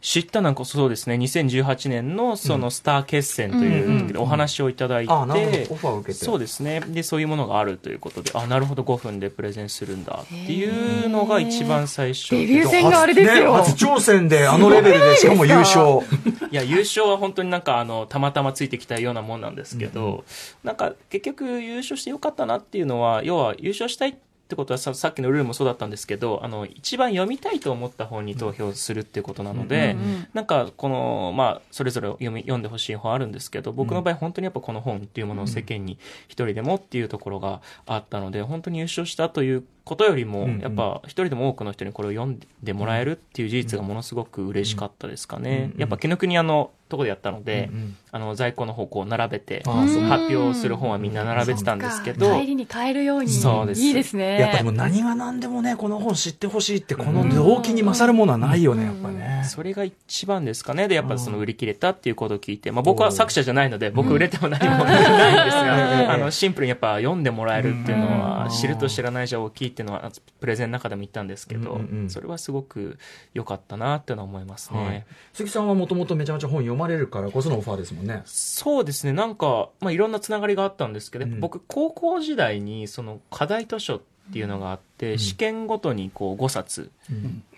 [0.01, 5.57] 知ったなんかそうですね、2018年のそのスター決戦というお話をいただいて、あなるほど。
[5.57, 6.25] オファーを受けて。
[6.25, 6.79] そうですね。
[6.87, 10.69] で、そういうものがあるということで、あ、なるほど、5分でプレゼンするんだってい
[11.05, 12.31] うのが一番最初。
[12.31, 13.51] デビュー戦があれですよ。
[13.55, 15.99] ね初挑戦であのレベルでしかも優勝。
[16.49, 20.23] いや、優勝は本当になんか、あの、たまたまついてきたようなもんなんですけど、
[20.63, 29.95] なんか、結局優勝してよかったなっていうのは、要は優勝したいってことはさ、さっきのルールもそうだったんですけど、あの、一番読みたいと思った本に投票するっていうことなので、
[30.33, 45.71] なんか、この、まあ、それぞれ読み、読んでほしい本あるんですけど、僕の場合本当にやっぱこの本っていうものを世間に一人でもっていうところがあったので、本当に優勝したということよりも、やっぱ一人でも多くの人にこれを読んでもらえるっていう事実がものすごく嬉しかったですかね。
[45.73, 47.97] うんやっぱ紀ノ国屋のとこでやったので、うんうん。
[48.11, 53.29] あの在庫の方こう並べて、発表する本はみんな並べてたんですけど、帰りに買えるように。
[53.29, 53.81] そうです。
[53.81, 54.39] いいですね。
[54.39, 59.43] やっぱでも何が何でもね、この本知ってほしいって、この動機に勝るものはないよね、やっぱね。
[59.45, 60.89] それが一番ですかね。
[60.89, 65.05] で、やっぱその売り切れたっていうことを聞いて、まあ僕は作者じゃないので、僕売れても何もないん
[65.45, 72.97] ですが、あの、シンプルにやっぱ読んでもらえるっていうのは、知ると知らないじゃ大きいっていうのは、プレゼンの中でも言ったんですけどうんうんうん、それはすごく
[73.33, 75.05] 良かったなっていうのは思いますはいね。
[75.33, 78.21] 鈴木さんはもともとめちゃめちゃ本読まれるからこそのオファーですもんね。
[78.25, 79.13] そうですね。
[79.13, 84.01] なんか、まあいろんなつながりがあったんですけど、うん僕、高校時代に、その課題図書っ
[84.33, 86.91] ていうのがあって、試験ごとにこう5冊、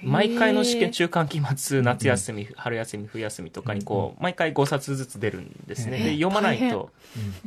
[0.04, 5.98] 毎回の試験、中間期末、夏休み、春休み、冬休みとかにこう、毎回5冊ずつ出るんですね。
[6.00, 6.90] で、読まないと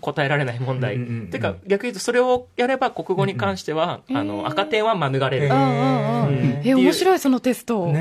[0.00, 0.96] 答えられない問題。
[0.96, 5.48] うんうか、逆に言うと、それをやれば国語に関しては、あの、赤点は免れる。
[6.64, 7.92] え、面白い、そのテスト。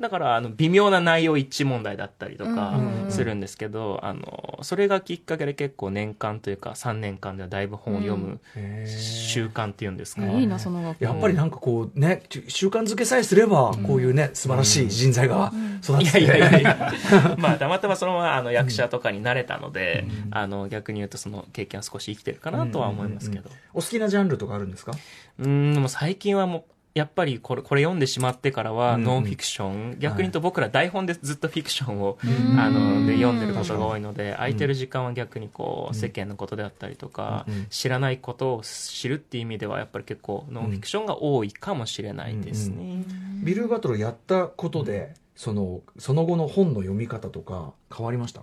[0.00, 8.40] だから、あの、微妙な内容一致問題だったりとかするんですけど、あの、それがきっかけで結構年間というか3年間ではだいぶ本を読む
[8.86, 10.24] 習慣っていうんですか。
[10.26, 10.94] いいな、その。
[10.98, 15.52] やっぱりなんかこうね、習慣づけさえすれば、こういうね、素晴らしい人材が
[15.82, 16.92] 育いつやいやいやいや。
[17.38, 23.50] まあ、たまたまそのままあの役者とかになれたので、あの、逆に言うとその経験は少し生きてるかなとは思いますけど。
[23.72, 24.92] お好きなジャンルとかあるんですか？
[25.38, 32.18] うーん、でも最近はもう、やっぱりこれ、これ読んでしまってからは、うんノンフィクション、逆に言うと僕ら台本でずっとフィクションを、
[32.56, 37.66] あの、で読んでることが多いので、空いてる時間は逆にこう、世間のことであったりとか、うん。
[37.68, 43.02] 知らないことを知るっていう意味では、やっぱり結構ノンフィクションが多いかもしれないですね。
[43.42, 48.42] ビルバトルやったことで、その、その後の本の読み方とか変わりました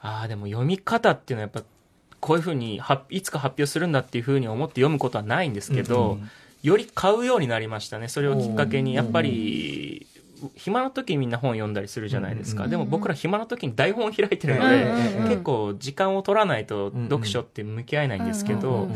[0.00, 1.66] ああ、でも読み方っていうのはやっぱ、
[2.18, 6.18] こういうふうにはいつか発表するんだっていうふうに思って読むことはないんですけど、
[6.66, 8.08] より買うようになりましたね。
[8.08, 10.06] それをきっかけに、やっぱり、
[10.56, 12.66] 暇な時にみんな本読んだりするじゃないですか。
[12.66, 14.84] でも僕ら暇な時に台本を開いてるので、
[15.28, 18.88] 結構時間を取らないと読書って向き合えないんですけど、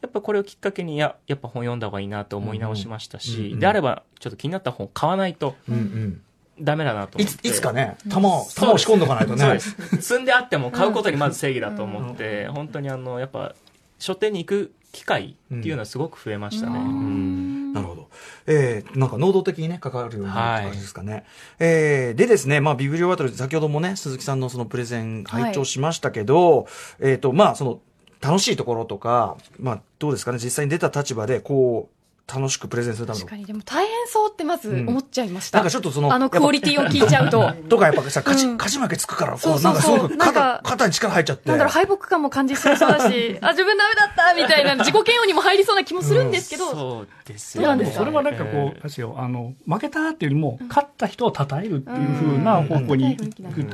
[0.00, 6.20] やっぱこれをきっかけに、ややっぱ本読んだ方がいいなと思い直しましたし、であればちょっと気になった本買わないとうんうん。
[6.60, 7.42] ダメだなとい思って。
[7.42, 9.60] つ、いつかね、弾を、弾を仕込んどかないとね。
[10.00, 13.54] 積んであっても買うことにまず正義だと思って、本当にあの、やっぱ、
[14.00, 16.78] 書店に行く機会っていうのはすごく増えましたね。
[16.78, 18.08] うんなるほど。
[18.46, 21.24] えー、なんか能動的にね、関わるようになる感じですかね。
[21.58, 26.66] えー、でですね、まあ、ビブリオバトル、先ほどもね、鈴木さんのそのプレゼン拝聴しましたけど、
[27.00, 27.80] えっ、と、まあ、その、
[28.20, 31.97] 楽しいところとか、まあ、どうですかね、実際に出た立場で、こう、
[32.32, 33.24] 楽しくプレゼンするための。
[33.24, 35.58] 確かに、でも大変そうってまず思っちゃいました。
[35.58, 37.52] なんかちょっとそのあのクオリティを聞いちゃうと。
[37.70, 38.56] とかやっぱさ、勝ち、うん。
[38.58, 39.70] 勝ち負けつくから、こう、そうそうそう。
[39.70, 41.48] なんかすごく肩、肩に力入っちゃって。
[41.48, 53.16] なんだろう、敗北感も感じそうだし、 あ、自分ダメだったみたいな、自己嫌悪にも入りそうな気もするんですけど、そうですそうなんですそれはなんかこう、ですよ、あの、負けたっていうよりも、勝った人を称えるっていうふうな方向に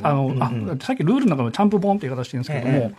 [0.01, 2.91] あの、あ、さっきルールの中のチャンプボンって言い方してるんですけども、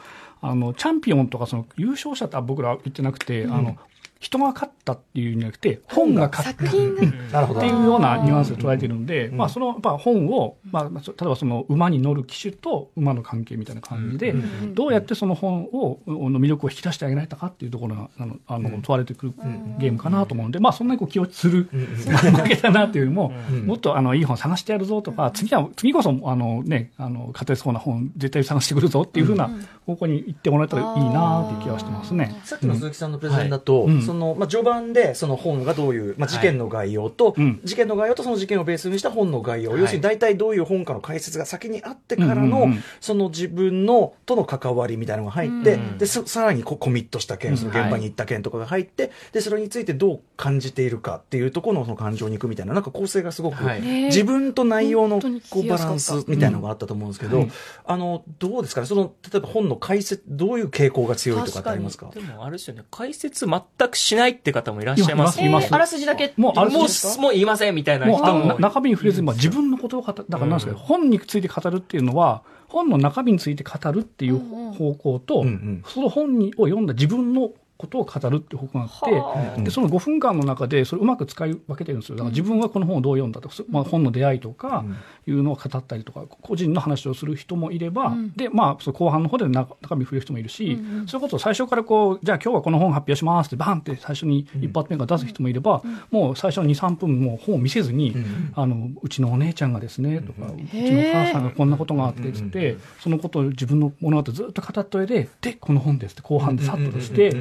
[0.42, 3.76] あの、チャンピオンとかその優勝者って僕ら言ってなくて、あの、
[4.18, 6.64] 人が勝ったっていうんじゃなくて、本が勝った。
[6.64, 7.02] 作品が、
[7.32, 7.60] なるほど。
[7.60, 14.34] っていうようなニュアンスで捉えてるんで、まあその、やっぱ本を、まあ、そ例えばその馬に乗る騎手と馬の関係みたいな感じで、
[14.74, 19.34] どうやってその本を、の魅力を引き出してあげられたかっていうところが、あの、あの問われてくる
[19.78, 23.32] ゲームかなと思うんで、まあそんなにこう気落ちする、負けたなっていうよりも、
[23.66, 29.50] もっとあの、いい本探してやるぞとか、次は、次こそ、あのね、あの、勝てそうな本絶対探してくるぞっていうふうな
[29.84, 32.40] 方向に行ってもらえたらいいなっていう気はしてますね。
[32.44, 37.60] さっきの鈴木さんのプレゼンだと、うんその、まあ、序盤で、その本がどういう、まあ、事件の概要と、うん。
[37.64, 39.80] 事件の概要とその事件をベースにした本の概要、はい。
[39.80, 42.82] 要するに大体どういう本かの解説が先にあってからの、うんうんうん。
[43.00, 53.82] その自分の、との関わりみたいなのが入って、うんで、そさらにこコミットした件、その現場に行った件とかが入って、で、それについてどう感じているかっていうところのその感情に行くみたいな、なんか構成がすごく、はい。
[53.82, 57.52] 自分と内容のこうバランスみたいなのがあったと思うんですけど、うん。
[57.84, 58.86] あの、どうですかね？
[58.86, 62.10] その、例えば本の解説、どういう傾向が強いとかってありますか？
[62.14, 67.22] でもあれですよね、解説全くしないって方もいらっしゃいますいますえーあらすじだけもうあらすじもうですか？
[67.22, 68.18] もう言いませんみたいなも。
[68.18, 74.38] うあ人ものな中身に触れずに、まあ、自分のことを語る、だからなんですか、本について語るっていうのは、本の中身について語るっていう
[74.74, 75.82] 方向と、うんうん。
[75.86, 82.16] その本にを読んだ自分のことを語るっていう方向があって、でその5分間の中でそれをうまく使い分けてるんですよ。
[82.16, 84.84] だから自分はこの本をどう読んだとか、まあ、本の出会いとか
[85.26, 98.14] いうのを語ったりとか、個人の話をする人もいれば、で、まあ、その後半の方で中中身触れる人もいるし、そういうことを最初からこう、じゃあ今日はこの本発表しますってバンって最初に一発目から出す人もいれば、もう最初の2、3分もう本を見せずに、
[98.54, 107.36] あの、うちのお姉ちゃんがですね、とか、うちのお母さんがこんなことがあって、つって、そのことを自分の物語をずっと語った上で、で、この本ですって後半でさっと出して、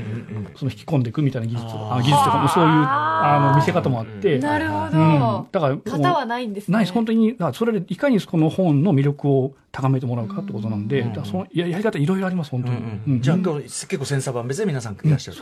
[0.55, 3.51] その引き込んでいくみたいな技術とか、あ技術とかもそういうあ。
[3.53, 5.19] の見せ方もあって、なるほうん。
[5.19, 5.47] ど。
[5.51, 6.73] だから型はないんですね。
[6.73, 6.93] ないです。
[6.93, 15.37] 本当にだからそれでいかにこの本の魅力を高めてもらうかってことなんで、だからそのややり方いろいろあります本当に、うんじゃあ、結構千差万別で皆さんいらっしゃる。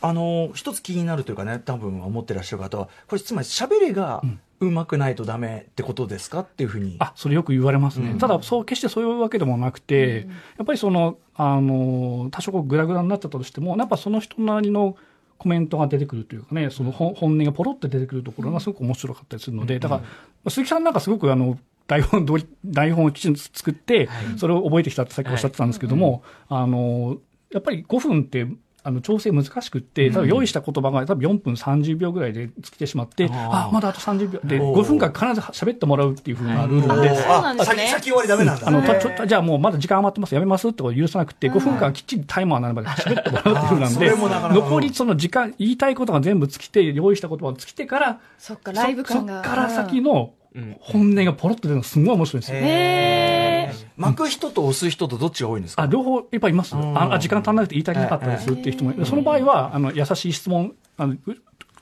[0.00, 4.26] あの、一つ気になるというかね、多分思ってらっしゃる方は、これつまり喋りがう
[4.60, 6.96] まくないとダメってことですかっていうふうに。
[6.98, 8.18] あそれよく言われますね、うん。
[8.18, 14.96] ただそう決してそういうわけでもなくて、やっぱりそのあの多少こうグラグラになってたとしてもやっぱその人なりの
[15.38, 20.02] コメントが出てくるというかねその本本音がポロって出てくるところがすごく面白かったりするので、だか
[20.44, 27.18] ら鈴木さんなんかすごくあの台本通り台本をきちんと作って、それを覚えてきたってさっきおっしゃってたんですけども、あの
[27.52, 28.46] やっぱり5分って
[28.86, 34.40] あの調整難しくって、多分用意した言葉が多分4分30秒ぐらいで尽きてしまって、あまだあと30秒。
[34.44, 34.80] で、おー。
[34.80, 37.88] 5分間必ず喋ってもらうっていうふうなルールなんで、そうなんですね。
[37.88, 38.68] 先先終わりダメなんだ。
[38.68, 44.10] あのたちょじゃあもうまだ時間余ってます、やめますってことを許さなくて、5分間きっちりタイマーならば喋ってもらうっていうふうなんで。
[44.10, 49.42] なかなか、残りその時間、言いたいことが全部尽きて、用意した言葉が尽きてから、そっか、ライブ感が。
[49.42, 50.32] そそっから先の
[50.80, 53.86] 本音がポロッと出るのがすごい面白いんですよ。
[53.96, 55.82] 巻く人と押す人とどっちが多いんですか？
[55.82, 61.36] あ両方やっぱいます、ああ時間足んなくて言い足りなかったりするっていう人もその場合はあの優しい質問あのう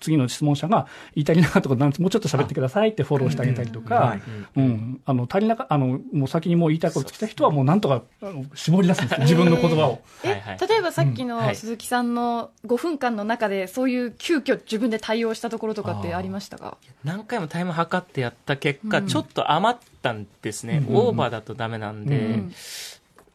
[0.05, 4.19] 次の質問者が言い足りなかったことなんてもうちょっと喋ってくださいってフォローしてあげたりとか、
[4.57, 5.01] うん。
[5.05, 9.23] あの足りなかあのもう先にもう言いたいこと尽きた人はもうなんとかあの絞り出すんですよ。
[9.25, 10.01] 自分の言葉を。
[10.23, 11.57] え、例えばさっきのはい。
[11.57, 16.77] 鈴木さんの5分間の中で、そういう急遽自分で対応したところとかってありましたか？
[17.05, 22.43] 何回もタイム測ってやった結果、ちょっと余ったんですね、オーバーだとダメなんで、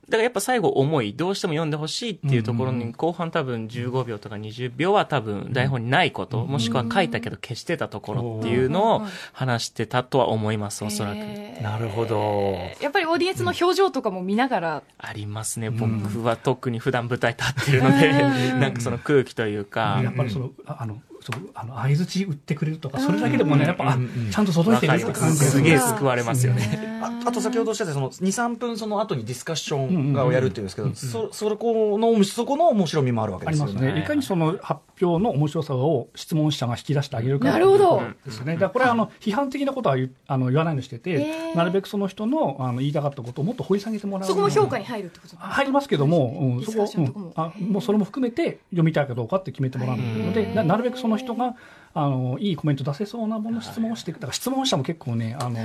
[0.10, 9.02] だからやっぱ最後重いどうしても読んでほしいっていうところに後半多分15秒とか20秒は多分台本にないこと、もしくは書いたけど消してたところっていうのを
[9.34, 11.17] 話してたとは思いますおそらく、
[11.62, 12.56] なるほど。
[12.82, 18.12] やっぱりオーディエンスの表情とかも見ながら、ありますね僕は特に普段舞台立ってるので、
[18.60, 23.98] なんかその空気というか、やっぱりその、ああの、そう、あの、相槌打ってくれるとか、それだけでもね、やっぱ、あ
[24.32, 27.00] ちゃんと届いてるって感じがすげえ救われますよね。
[27.02, 33.72] ああと先ほどおっしゃったその2、3分その後にディスカッションがをやるっていうんですけど、そ、そこの、そこの面白みもあるわけあですよね。
[33.72, 34.02] りますね。
[34.02, 37.50] いかにその発表の面白さを質問者が引き出してあげるか。
[37.52, 38.54] なるほどですよね。
[38.54, 44.28] だからこれはあの、批判的なことはあの言わないようにしてへて、ーなるべくその人のあの言いたかったことをもっと掘り下げてもらう。
[44.28, 45.56] そこも評価に入るってことなんですか？
[45.56, 51.55] 入りますけども、うん、そこうんあもうそれも含めて読みたいかどうかって決めてもらうので、ななるべくその人が
[51.93, 54.12] あのいいコメント出せそうなもの質問をして。
[54.12, 55.55] だから質問者も結構ね、あの。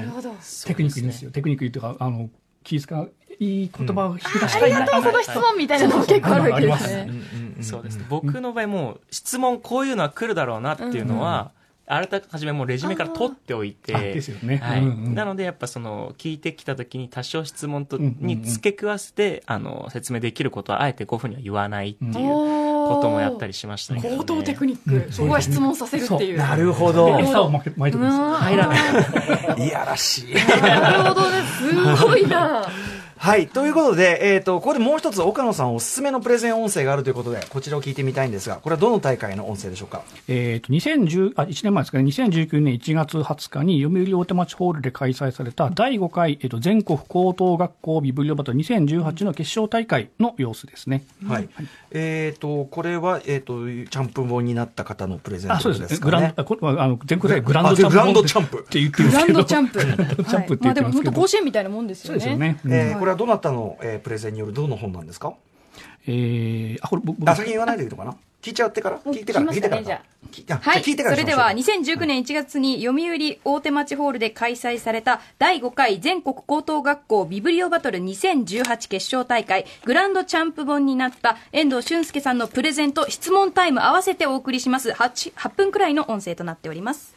[0.67, 1.31] テクニックいいんですよ。
[1.31, 2.29] テクニックいいというか、あの
[2.63, 4.83] 気遣ういい言葉を引き出したいな。
[4.83, 7.11] ありがとう、その質問みたいなのも結構あるわけですね。
[7.61, 8.07] そうですね。
[8.09, 11.53] 僕の場合もう質問こういうのは来るだろうなっていうのは、
[11.87, 14.57] あらかじめもうレジュメから取っておいてあですよね。
[14.57, 14.87] はい。
[14.87, 22.13] なのでやっぱその聞いてきた時に多少質問とに付け加えてあの説明できることはあえて5分には言わないっていう
[22.89, 25.13] ここともやったりしましたけどね高等テクニック。
[25.13, 26.39] そこは質問させるっていう。
[26.39, 27.19] なるほど。
[27.19, 28.35] 餌を巻いておくんですよ。
[28.35, 28.79] 入らない。
[29.67, 30.35] いやらしい。
[30.35, 31.37] なるほどね。
[31.59, 32.67] すごいな。
[33.25, 33.49] はい。
[33.49, 40.03] ということで、えっ、と、ここでもう一つ岡野さんおすすめのプレゼン音声があるということで、こちらを聞いてみたいんですが、これはどの大会の音声でしょうか？
[40.29, 51.03] えっ、と、2010、あ、1年前ですかね、2019年1月20日に読売大手町ホールで開催された第5回、えっ、と、全国高等学校ビブリオバトル2018の決勝大会の様子ですね。
[51.27, 51.49] はい。
[51.93, 55.89] えっ、と、これは、えっ、と、チャンプ本になった方のプレゼンあ、トそうですね。
[55.89, 56.43] ですグランド、。
[56.43, 57.95] あこれはあの、全国大会グランドチャンプ。
[57.95, 59.39] グランド チャンプって言ってるんグランですけど。
[59.39, 59.79] ドチャンプ。
[59.79, 61.13] グランドチャンプってはいま言ってあでも本当ますけど。
[61.23, 62.21] 甲子園みたいなもんですよね。
[62.21, 62.61] そうですよね。
[62.65, 65.35] うんえーこれはどなたの、えープレゼンによるどの本なんですか？
[66.07, 68.15] えー、あ、これ僕、あ、先に言わないでいいのかな？
[68.43, 68.99] 聞いちゃってから？
[69.01, 69.47] 聞いてから？
[69.47, 69.77] 聞いてから？
[69.77, 69.85] はい。
[69.85, 70.03] じゃ
[70.49, 84.91] あ聞いてからそれでは、2019年1月に読売大手町ホールで開催された第5回全国高等学校ビブリオバトル2018決勝大会グランドチャンプ本になった遠藤俊介さんのプレゼント質問タイム合わせてお送りします。
[84.91, 87.15] 8, 8分くらいの音声となっております。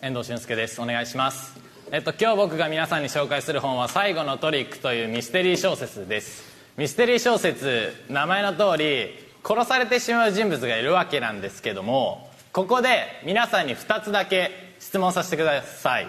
[0.00, 0.80] 遠藤俊介です。
[0.80, 6.44] お願いしますえっと今日僕が皆さんに紹介する本は最後のトリックというミステリー小説です。
[6.76, 9.08] ミステリー小説名前の通り
[9.44, 16.06] 殺されてしまう人物がいるわけなんですけどもここで皆さんに2つだけ質問させてください。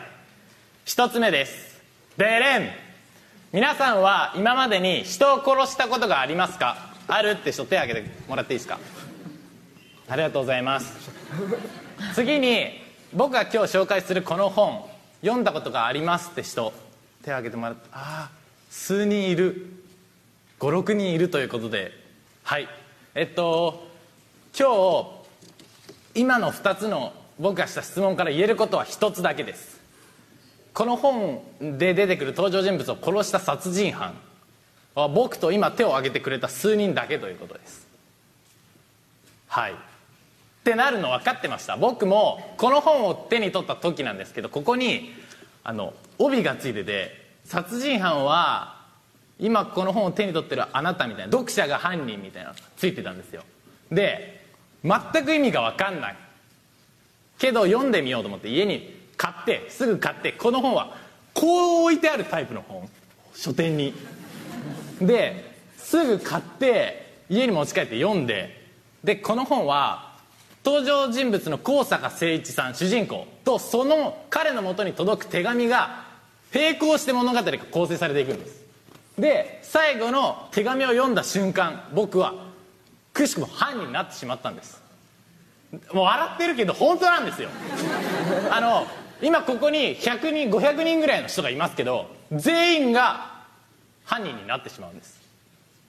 [0.86, 1.82] 1つ目です。
[2.16, 2.70] デレン。
[3.52, 6.94] 皆さんは今までに人を殺したことがありますか？
[7.08, 8.78] あるって人手挙げてもらっていいですか？
[10.08, 11.10] ありがとうございます。
[12.14, 12.68] 次に
[13.14, 14.91] 僕が今日紹介するこの本
[15.22, 16.74] 読んだことがありますって人
[17.24, 19.68] 手を挙げてもらってああ数人いる。
[20.60, 21.92] 56人いるということで。
[22.44, 22.68] はい。
[23.16, 23.88] えっと
[24.58, 24.70] 今
[26.14, 29.80] 日今の2つの僕がした質問から言えることは1つだけです。
[30.74, 34.14] この本で出てくる登場人物を殺した殺人犯。
[34.94, 37.88] は僕と今手を挙げてくれた数人だけということです。
[39.48, 39.76] はい。
[40.62, 41.76] ってなるの分かってました。
[41.76, 45.12] 僕もこの本を手に取った時なんですけどここに
[45.64, 48.80] あの帯がついてて殺人犯は
[49.40, 53.44] 今この本を手に取ってるあなたみたいな読者が犯人みたいなのついてたんですよ。
[53.92, 54.46] で
[54.84, 56.16] 全く意味が分かんない。
[57.40, 60.96] けど読んでみようと思って家に買ってすぐ買ってこの本は
[61.34, 62.88] こう置いてあるタイプの本。
[63.34, 63.96] 書店に。
[65.02, 68.62] ですぐ買って家に持ち帰って読んで
[69.04, 70.11] でこの本は
[70.64, 76.06] 登場人物の高坂誠一さん主人公とその彼のもとに届く手紙が
[76.54, 78.62] 並行して物語が構成されていくんです。
[79.18, 82.34] で最後の手紙を読んだ瞬間僕は
[83.14, 84.82] くしくも犯人になってしまったんです。
[85.94, 87.50] もう笑ってるけど本当なんですよ。
[88.52, 88.88] あの
[89.22, 93.32] 今ここに100人500人ぐらいの人がいますけど全員が
[94.04, 95.22] 犯人になってしまうんです。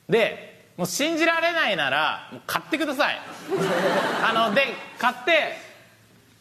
[0.08, 0.51] で
[0.82, 3.20] もう信じられないならもう買ってください。
[4.28, 4.66] あので
[4.98, 5.56] 買って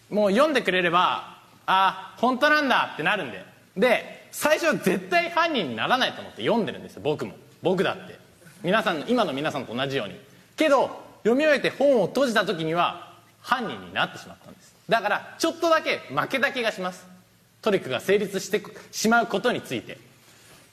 [0.10, 1.38] もう読んでくれれば
[1.68, 3.46] あ本当なんだってなるんで。
[3.78, 7.36] で最初は絶対犯人にならないと思って読んでるんですよ僕も。
[7.62, 8.18] 僕だって。
[8.64, 10.20] 皆さん今の皆さんと同じように。
[10.56, 13.14] けど読み終えて本を閉じた時には
[13.44, 14.74] 犯人になってしまったんです。
[14.90, 17.06] だからちょっとだけ負けた気がします。
[17.62, 20.00] トリックが成立してしまうことについて。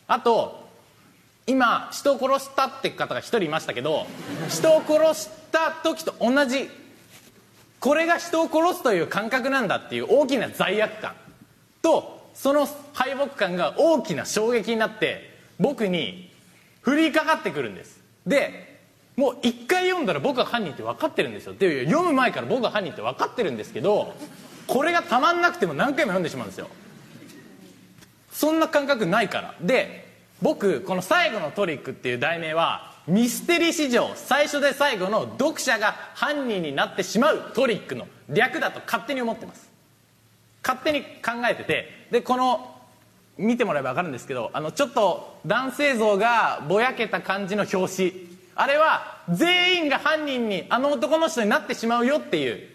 [0.06, 0.67] あと
[1.48, 4.06] 今人を殺したって方が一人いましたけど
[4.48, 6.68] 人を殺した時と同じ
[7.80, 11.14] これが人を殺すという感覚なんだっていう大きな罪悪感
[11.80, 16.30] とその敗北感が大きな衝撃になって僕に
[16.84, 18.00] 降りかかってくるんです。
[18.26, 18.78] で
[19.16, 21.54] もう一回読んだら僕が犯人って分かってるんですよ。
[21.54, 24.14] で読む前から僕が犯人って分かってるんですけど
[24.66, 26.68] これがたまんなくても何回も読んでしまうんですよ。
[28.30, 29.54] そんな感覚ないから。
[29.60, 30.07] で
[30.40, 39.68] 僕この「最後のトリック」っていう題名はミステリー史上最初で最後の読者が犯人になってしまうトリックの略だと勝手に思ってます。
[40.62, 42.74] 勝手に考えててでこの
[43.38, 48.28] 見てもらえば分かるんですけどあのちょっと男性像がぼやけた感じの表紙。
[48.54, 52.68] あれは全員が犯人にあの男の人になってしまうよっていう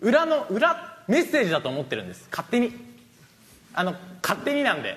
[0.00, 2.26] 裏の裏メッセージだと思ってるんです。
[2.30, 2.72] 勝手に。
[3.72, 4.96] あの勝手になんで。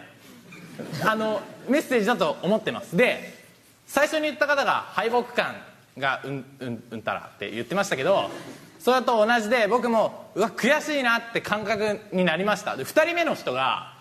[1.05, 2.95] あのメッセージだと思ってます。
[2.97, 3.33] で
[3.87, 5.55] 最初に言った方が敗北感
[5.97, 8.31] がうんうんうんたらって言ってましたけど
[8.79, 12.75] それと同じで僕もうわ悔しいなって感覚になりました。
[12.75, 13.93] で2人目の人が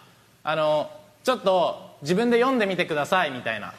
[0.43, 0.91] あの
[1.25, 3.75] ちょっと自分で読んでみてくださいみたいな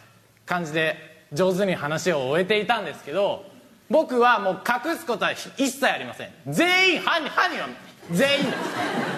[0.45, 3.43] 感じで上手に話を終えていたんですけど
[3.89, 6.29] 僕はもう隠すことは一切ありません。
[6.47, 7.67] 全員犯人犯人は
[8.11, 8.57] 全員です。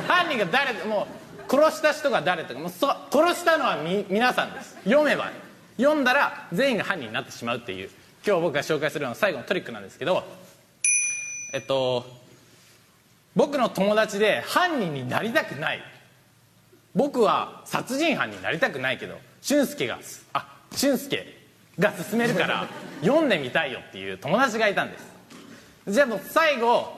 [0.08, 4.76] 犯人が誰でもう殺した人が誰とかもうそ殺したのはみ皆さんです。
[4.84, 5.32] 読めば
[5.78, 7.90] 読んだら全員が犯人になってしまうっていう。
[8.26, 10.24] 今日僕が紹介するのは最後のトリックなんですけど
[11.54, 12.06] えっと
[13.36, 15.84] 僕の友達で犯人になりたくない。
[16.96, 20.00] 僕は殺人犯になりたくないけど俊介が
[20.32, 21.38] あ俊介
[21.78, 22.68] が勧めるから
[23.02, 25.06] 読んでみたいよっていう友達がいたんです。
[25.88, 26.95] じゃあもう最後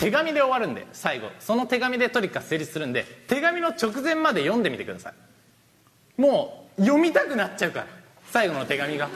[0.00, 1.28] 手紙で終わるんで最後。
[1.38, 6.20] その手紙でトリックが成立するんで手紙の直前まで読んでみてください。
[6.20, 7.86] もう読みたくなっちゃうから
[8.30, 9.10] 最後の手紙が。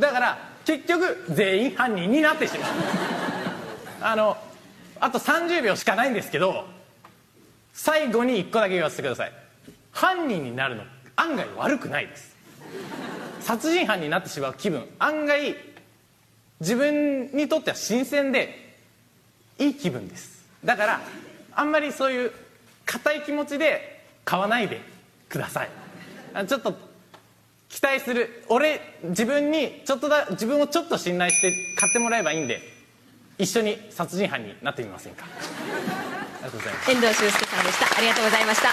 [0.00, 2.70] だから結局全員犯人になってしまう。
[4.00, 4.38] あの
[5.00, 6.64] あと30秒しかないんですけど
[7.74, 9.32] 最後に1個だけ言わせてください。
[9.92, 10.84] 犯人になるの
[11.16, 12.34] 案外悪くないです。
[13.40, 14.88] 殺人犯になってしまう気分。
[14.98, 15.54] 案外
[16.60, 18.65] 自分にとっては新鮮で
[19.58, 20.44] いい気分です。
[20.64, 21.00] だから
[21.54, 22.32] あんまりそういう
[22.84, 24.80] 硬い気持ちで買わないで
[25.28, 25.70] ください。
[26.46, 26.74] ちょっと
[27.68, 28.44] 期待する。
[28.48, 32.60] 俺自分にちょっとだ自分をちょっと信頼して買ってもらえばいいんで
[33.38, 35.24] 一緒に殺人犯になってみませんか。
[35.24, 35.28] あ
[36.38, 36.90] りがとうございます。
[36.90, 37.98] 遠藤修介さんでした。
[37.98, 38.72] ありがとうございました。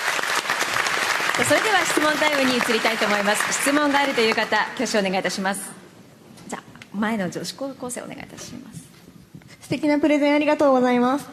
[1.44, 3.62] それでは質問タイムに移りたいと思います。
[3.62, 5.72] 質問があるという方挙手お願いいたします。
[6.48, 6.64] じゃあ
[6.96, 8.83] 前の女子高校生お願いいたします。
[9.74, 11.28] 敵なプレゼンありがとうございます。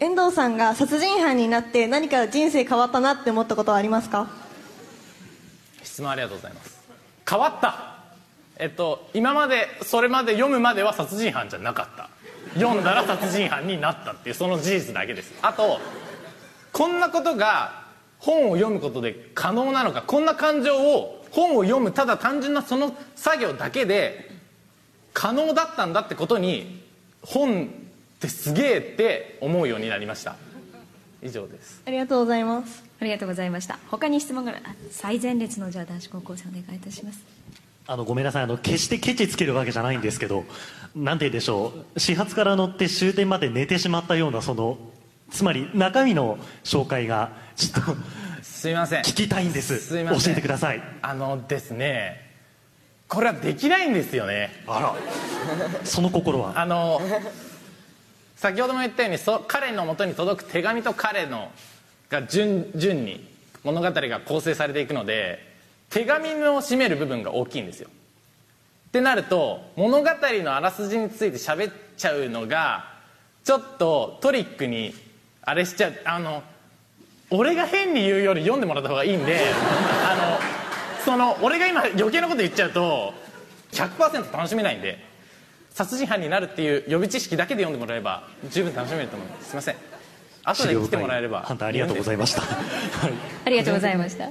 [0.00, 4.28] 遠藤さんが殺人犯になって何か人生変わったなって思ったことはありますか？
[5.84, 6.80] 質問ありがとうございます。
[7.30, 7.98] 変わった。
[8.58, 12.10] えっと今までそれまで読むまでは殺人犯じゃなかった。
[12.58, 15.32] 読んだら殺人犯になったっていうその事実だけです。
[15.40, 15.78] あと
[16.72, 17.84] こんなことが
[18.18, 24.32] 本を読むことで可能なのかこんな感情を本を読むただ単純なその作業だけで
[25.14, 26.84] 可能だったんだってことに
[27.26, 27.68] 本っ
[28.20, 30.36] てすげえって思うようになりました。
[31.22, 31.82] 以上です。
[31.84, 32.84] ありがとうございます。
[33.00, 33.78] ありがとうございました。
[33.90, 34.60] 他に質問がある。
[34.64, 37.20] あ最前列のじゃあ男子高校生お願いいたします。
[37.88, 38.42] あのごめんなさい。
[38.44, 40.44] あの決してケチつけるわけじゃないんですけど
[40.94, 42.00] なんて言うんでしょう。
[42.00, 44.78] 始発から乗って終点まで寝てしまったようなその
[45.30, 47.96] つまり中身の紹介がちょっと
[48.42, 49.02] すいません。
[49.02, 49.78] 聞きたいんです。
[49.80, 50.32] すいません。
[50.32, 50.82] 教えてください。
[51.02, 52.25] あのですね
[53.08, 54.50] これはできないんですよね。
[54.66, 54.94] あら。
[55.84, 56.60] その心は？
[56.60, 57.00] あの
[58.36, 61.50] 先ほども言ったようにそ彼のもとに届く手紙と彼の
[62.10, 63.26] が順順に
[63.64, 65.38] 物語が構成されていくので
[65.90, 67.88] 手紙の占める部分が大きいんですよ。
[68.88, 72.96] ってなると物語のあらすじについて喋っちゃうのが
[73.44, 74.94] ちょっとトリックに
[75.42, 76.42] あれしちゃうあの
[77.30, 79.38] 俺が変に言うより読んでもらった方がいいんで
[80.04, 80.25] あの
[81.06, 83.14] その俺が今余計なこと言っちゃうと
[83.70, 84.98] 100%楽しめないんで
[85.70, 89.76] 殺人犯になるっていう予備知識だけで読んでもらえば十分楽しめると思いますすいません
[90.42, 94.30] 後で来てもらえればハンターありがとうございましたありがとうございました。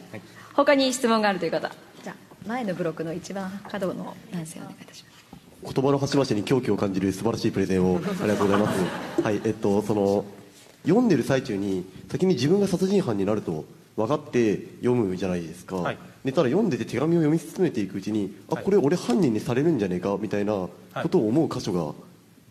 [0.53, 1.69] 他に質問があるという方。
[2.01, 2.15] じゃあ、
[2.47, 5.11] 前のブロックの一番角の男性お願いいたしま
[5.69, 5.73] す。
[5.73, 8.79] 言葉の端々に狂気を感じる素晴らしいプレゼンをありがとうございます。
[9.21, 10.25] はい、えっと、その、
[10.85, 13.65] 読んでる最中に、先に自分が殺人犯になると
[13.97, 15.75] 分かって読むじゃないですか。
[15.75, 21.93] はいで、ただ読んでて手紙を読み進めていくうちに、あ、これ俺犯人にされるんじゃねえか、みたいなことを思う箇所が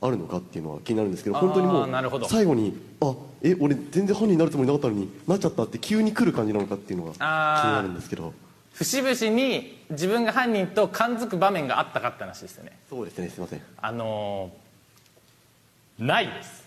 [0.01, 8.33] あるのかっていうのは気になるんですけど、本当にもう、最後に、あ、え、俺全然犯人になるつもりなかったのになっちゃったって急に来る感じなのかっていうのが気になるんですけど。
[8.75, 12.73] 節々に自分が犯人と感づく場面があったかって話ですよね。
[12.89, 13.61] そうですね、すいません。
[13.81, 14.65] あのー
[15.97, 16.65] ないです。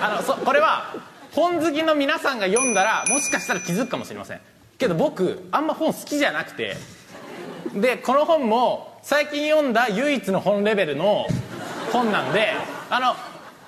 [0.00, 0.94] あのそこれは
[1.32, 4.40] 本好きの皆さんが読んだらもしかしたら気づくかもしれません
[4.78, 6.76] けど僕あんま本好きじゃなくて。
[7.74, 11.26] でこの本も最近読んだ唯一の本レベルの
[11.92, 12.52] 本なんで
[12.88, 13.14] あの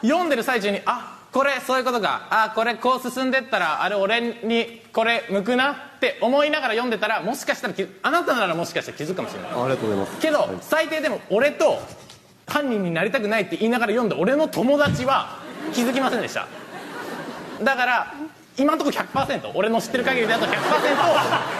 [0.01, 2.27] 読んでる最中にあこれそういうことか。
[2.31, 9.51] あこれこう進んでったらあれ俺にこれ向くなって思いながら読んでたらもしかしたら気あなたならもしかしたら気づくかもしれない。
[9.51, 10.19] あありがとうございます。
[10.21, 11.83] けど、最低でも俺と
[12.47, 15.39] 犯人になりたくないって言いながら読んだ俺の友達は
[15.75, 16.49] 気づきませんでした。
[17.63, 18.15] だから
[18.59, 20.53] 今のところ100%俺の知ってる限りだと100%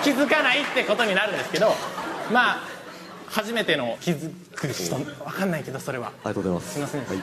[0.03, 1.73] 気づかないってことになるんですけど
[2.33, 2.59] まあ
[3.29, 6.73] 初めての気づく人分かんないけどそれはありがとうございます。
[6.73, 7.23] すいません、はい。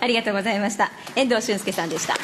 [0.00, 0.90] ありがとうございました。
[1.16, 2.14] 遠藤俊介さんでした。
[2.14, 2.16] い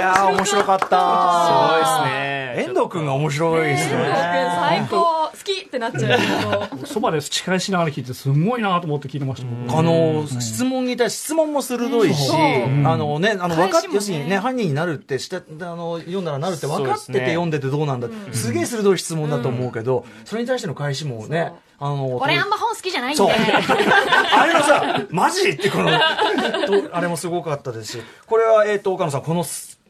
[0.00, 0.86] やー、面白かった。
[0.86, 4.12] すごいですね遠藤くんが面白いですね。
[4.58, 6.86] 最高好きってなっちゃうけど。
[6.86, 9.48] そばで誓いしながら聞いて、すごいなと思って聞いてました。
[9.66, 13.94] 僕あの、質問に対して質問も鋭いし、あのね、あの、分かっ返しもね。
[13.94, 18.34] 要するにね、犯人になるって、して、あの、読んだらなるって分かってて読んでてどうなんだって。
[18.34, 23.16] すげえ鋭い質問だと思うけど、それに対しての返しもね、あの、これあんま本好きじゃないんで。
[23.16, 23.30] そう。
[23.34, 25.48] あれのさ、マジ？
[25.50, 29.80] ってこの、とあれもすごかったですし、これは、えっ、と、岡野さん、このす、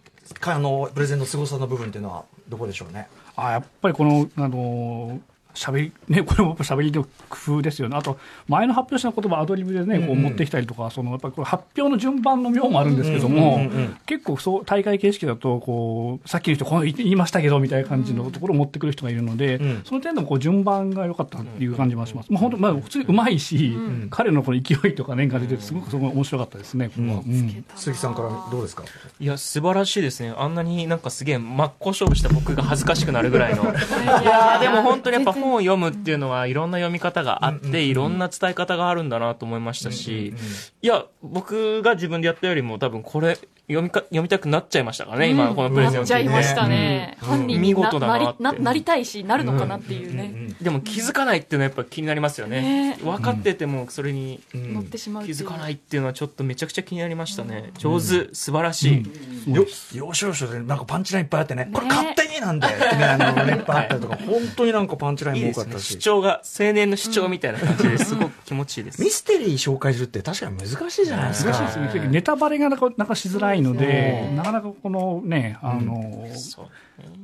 [0.40, 3.08] かあの、プレゼンの凄さの部分っていうのは、どこでしょうね？
[3.36, 5.20] あやっぱりこの、あの
[5.54, 7.96] 喋り、ね、これもやっぱ喋りの工夫ですよね。
[7.96, 13.60] あと、前の発表した言葉アドリブでね、こう持ってきたりとか、その、やっぱりこれ発表の順番の妙もあるんですけども、
[14.06, 19.82] 結構そう、大会形式だと、こう、さっきの人、こう言いましたけど、みたいな感じのところを持ってくる人がいるので、ん。
[19.84, 22.32] その点でもこう順番が良かったっていう感じもします。
[22.32, 23.76] まあ本当、まあ普通にうまいし、
[24.10, 27.22] 彼のこの勢いとかね、が出てて、すごくすごい面白かったですね、ここは。
[27.26, 27.64] うん。
[27.74, 28.84] 鈴木さんからどうですか？
[29.20, 30.32] いや素晴らしいですね。
[30.36, 33.62] あんなになんかすげえ真っ向勝負した僕が恥ずかしくなるぐらいの。
[33.62, 40.32] いやーでも本当にやっぱ本を読むっていうのはいろんな読み方があっていろんな伝え方があるんだなと思いましたし
[40.80, 43.38] いや僕が自分でやったよりも多分これ
[43.68, 46.72] 読みか読みたくなっちゃいましたからね今このプレゼンをなっちゃいましたね。
[46.72, 47.18] ね。
[47.22, 47.28] うん。
[47.28, 50.54] 犯人に見事だなななりななりたいし、なるのかなっていうね。
[50.60, 52.92] でも気づかないっていうのはやっぱ気になりますよね。
[52.92, 52.98] ね。
[53.02, 57.72] 分かっててもそれに乗ってしまう気づかないっていうのはちょっとめちゃくちゃ気になりましたね。
[57.78, 59.02] 上手素晴らし
[59.46, 59.54] い。
[59.54, 65.94] よ、要所要所でなんかパンチラインいっぱいあってね、これ勝手になんだよってね、あのあったりとか、本当になんかパンチライン多かったし。
[65.94, 67.62] 主張が青年の主張みたいな。
[67.62, 69.02] 感じですごく気持ちいいです。
[69.02, 71.52] ミステリー紹介するって確かに難しいじゃないですか。
[71.52, 71.98] 難しいです。
[72.00, 72.08] ね。
[72.08, 76.26] ネタバレがなかなかしづらいので、なかなかこのね、あの、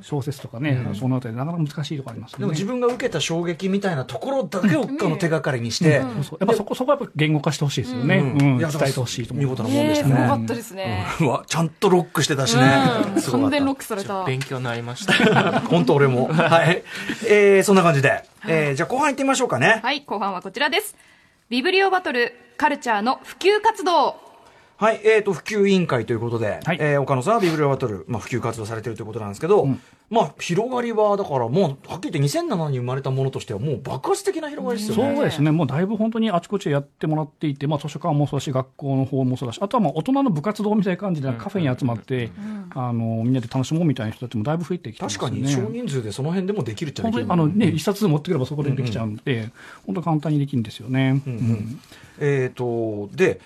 [0.02, 2.40] 小説とかね、そのあたりなかなか難しいところありますよね。
[2.40, 8.16] でも自分が受けた衝撃みたいなところだけをあの手がかりにして、そうそうやっぱそこ、そこはやっぱ言語化してほしいですよね。
[8.18, 9.44] うん伝えてほしいと思う。
[9.44, 10.14] 見事なもんでねしたね。
[10.14, 11.06] すごかったですね。
[11.20, 12.62] うわ、ちゃんとロックしてたしね。
[13.30, 14.24] 完全ロックされた。
[14.24, 16.28] 勉強になりました 本当俺も。
[16.28, 16.82] はい。
[17.26, 18.22] えー、そんな感じで。
[18.46, 19.80] えー、じゃあ後半行ってみましょうかね。
[19.82, 20.96] はい、後半はこちらです。
[21.48, 24.27] ビブリオバトル、カルチャーの普及活動。
[24.80, 29.66] はい、えーと、普及委員会ということで、はいえー岡野さんはビブリオバトル、まあ、普及活動されてるということなんですけど、
[30.08, 35.16] まあ、広がりは、だからもう、はっきり言って2007年に生まれたものとしては、もう爆発的な広がりですよね。
[35.16, 35.50] そうですね。
[35.50, 42.30] もうだいぶ本当にあちこちでやってもらっていて、まあ図書館もそうだし、学校の方もそうだし、あとはまあ大人の部活動みたいな感じでカフェに集まって、
[42.70, 45.32] あのみんなで楽しもうみたいな人たちもだいぶ増えてきてます確。
[45.32, 49.50] かに少人数でその辺でもできるっちゃで本きる当にあのね、一冊持ってくればそこでできちゃうんで、
[49.86, 51.20] 本当簡単にできるんですよね。
[51.26, 51.80] うん
[52.20, 53.40] えっ、とで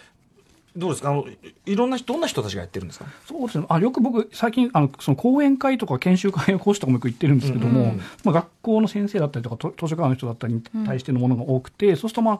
[0.76, 1.10] どうですか？
[1.10, 3.06] あのいいろんな人どんな人たちがやってるんですか？
[3.26, 3.66] そうですね。
[3.68, 7.96] あ、よく僕、最近、あの、その講演会とか研修会の講師とかもよく行ってるんですけども、うんうん。
[8.24, 12.38] まあ、学校の先生だったりとか、と図書館の人だったりに対してのものが多くて、そうするとまあ、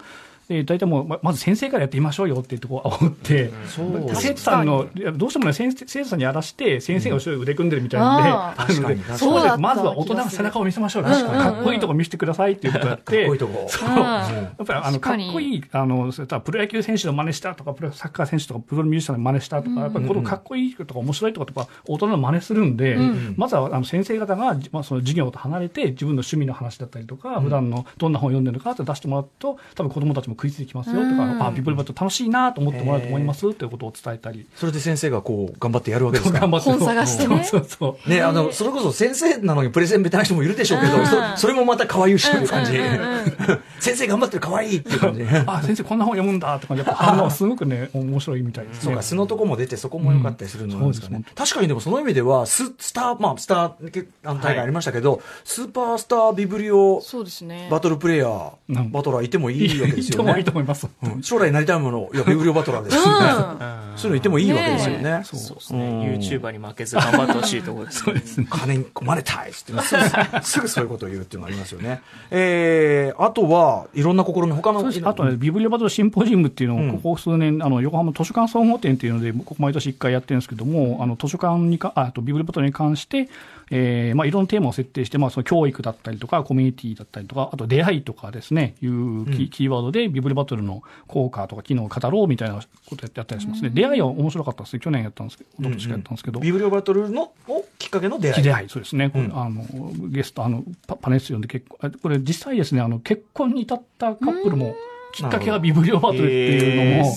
[0.49, 11.23] えー大体もう、ままず先生からやってみましょうよっていうところを煽って、そう生徒さんの、いやどうしてもね、先生生徒さんにやらして、先生が後ろで腕組んでるみたいなんで、あー確かになのでまずは大人の背中を見せましょうかに。
[11.29, 13.67] かっこいいとこ見せてくださいっていうことをやって、かっこいいとこ。
[13.69, 13.89] そう。
[13.89, 13.97] うん。
[13.97, 22.99] やっぱりあのかっこいい、あの、そういったプロ野球選手の真似したとか、プロサッカー選手とか、プロミュージシャンの真似したとか、やっぱりこのかっこいいとか面白いとかとか、大人の真似するんで、
[23.37, 34.47] まずはあの先生方が、まあ、その授業と離れて、自分の趣味の話だったりとか、普段のどんな本を読んでるのかって出してもらうと、多分子供たちも食いついてきますよとか、あ、ビブリバット楽しいなと思ってもらうと思いますっていうことを伝えたり。
[34.57, 36.41] それで先生がこう頑張ってやるわけですか？
[36.41, 37.45] 頑張って本探してね。
[37.45, 38.11] そうそうそう。
[38.11, 41.07] ね、あの、それこそ先生なのにプレゼンベタな人もいるでしょうけど、うん。
[41.07, 42.73] そそれもまた可愛いしい感じ。
[42.77, 43.63] うんうんうん。
[43.81, 45.23] 先生頑張ってる可愛いっていう感じ。
[45.47, 46.83] あ、先生こんな本読むんだって感じ。
[46.83, 48.83] で、やっぱ反応がすごくね、面白いみたいですね。
[48.85, 51.17] そうか、素のとこも出て、そこも良かったりするのですかね。
[51.17, 51.25] うん。
[51.35, 57.69] 確かにでもその意味では、ススター、まあ、スター、けあの大会ありましたけど、スーパースタービブリオそうですね。
[57.71, 60.51] バトルプレイヤー、うんバトラーいてもいいわけですよねいい いいと。
[60.51, 60.89] 思います。
[61.03, 62.97] うん将来なりたいもの、いや、 ビブリオバトラーです。
[63.01, 65.21] そういうのいてもいいわけですよね。
[65.25, 66.19] そうですね。
[66.19, 68.47] YouTuber に負けず頑張ってほしいところですね。
[68.51, 72.01] 金に込まれたいってすぐ、すぐそういうことを言うっていうのがありますよね。
[72.31, 74.81] えー、あとは、いろんな試み、他の。
[75.05, 83.29] あとね、ビブリオバトルシンポジウムっていうのうんを、ここ数年、あの、横浜図書館総合展っていうので、ここ毎年1回やってるんですけども、あの、図書館にか、ああとビブリオバトルに関して、
[83.71, 93.71] えーまあ、いろんなテーマを設定して、まあ、その教育だったりとか、コミュニティだったりとか、あと出会いとかですね、いうキ,、キーワードで、ビブリバトルの効果とか機能を語ろうみたいなことやったりしますね。
[93.71, 94.81] 出会いは面白かったですね。
[94.81, 96.41] 去年やったんですけど、一昨年かやったんですけど。
[96.41, 98.43] ビブリオバトルの、をきっかけの出会い。
[98.43, 99.11] 出会い、そうですね。
[99.15, 99.65] うんあの、
[100.09, 104.75] ゲスト、あの、パパネス呼んで結婚、あこれ実際ですね、あの、結婚に至ったカップルも、
[105.13, 107.15] きっかけがビブリオバトルっていうのも、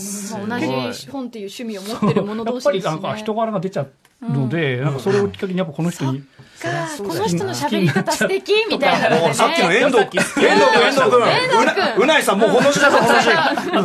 [0.50, 2.92] まあ同じ本っていう趣味を持ってる者やっ同士ですし、ね。
[2.92, 3.92] ぱりなんか人柄が出ちゃう
[4.30, 6.24] ので、なんかそれをきっかけにやっぱこの人に、
[6.60, 6.88] か。
[6.98, 9.20] この人の喋り方素敵みたいなね。
[9.22, 13.32] もうさっきの遠藤、遠藤君、遠藤君、うなうないさん、もうこの人だぞ、この人。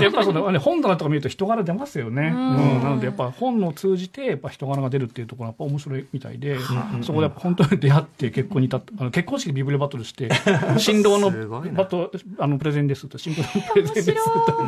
[0.03, 2.29] やっぱその、ね、本棚とか見ると人柄出ますよね。
[2.29, 2.83] うん。
[2.83, 6.59] なのでやっぱ本を通じてやっぱ人柄が出るっていうところがやっぱ面白いみたいで、
[7.03, 10.31] そこでやっぱ本当に出会って結婚に至った、あの結婚式でビブリオバトルして、
[10.79, 11.31] 新郎の
[11.73, 14.61] バトあのプレゼンですと、新郎のプレゼンですと。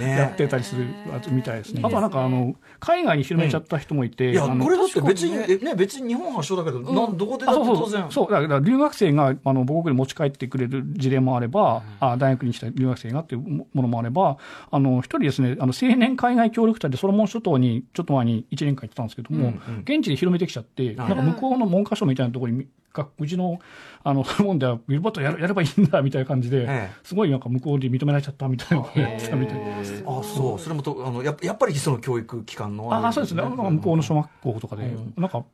[0.00, 0.86] やってたりする
[1.30, 1.82] みたいですね。
[1.84, 7.84] あとはなんかあの海外に広めちゃった人もいて、いや、あのこれだって別に、えね、別に日本発祥だけど、なんどこでだってあそうそう。
[7.84, 8.06] 当然。
[8.10, 8.30] そう。
[8.30, 14.38] だから留学生があの母国に持ち帰ってくれる事例もあれば、あ大学に来た留学生がっていうもものもあれば
[14.70, 22.66] あの一人ですねあの青年海外協力隊でソロモン諸島にちょっと前に1年間行ってたんですけども、現地で広めてきちゃって、なんか向こうの文科省みたいなところに
[22.98, 23.58] がうちの
[24.04, 30.04] あのソロモンではビブリオバトルやるやればいいんだみたいな感じで、ええすごいなんか向こうで認められちゃったみたいなことをやってたみたいです。
[30.06, 30.58] あ、そう。
[30.58, 32.92] それもと、あの、やっぱやっぱりその教育機関の。
[32.92, 35.44] ああそうですね向こうの小学校とかで、なんか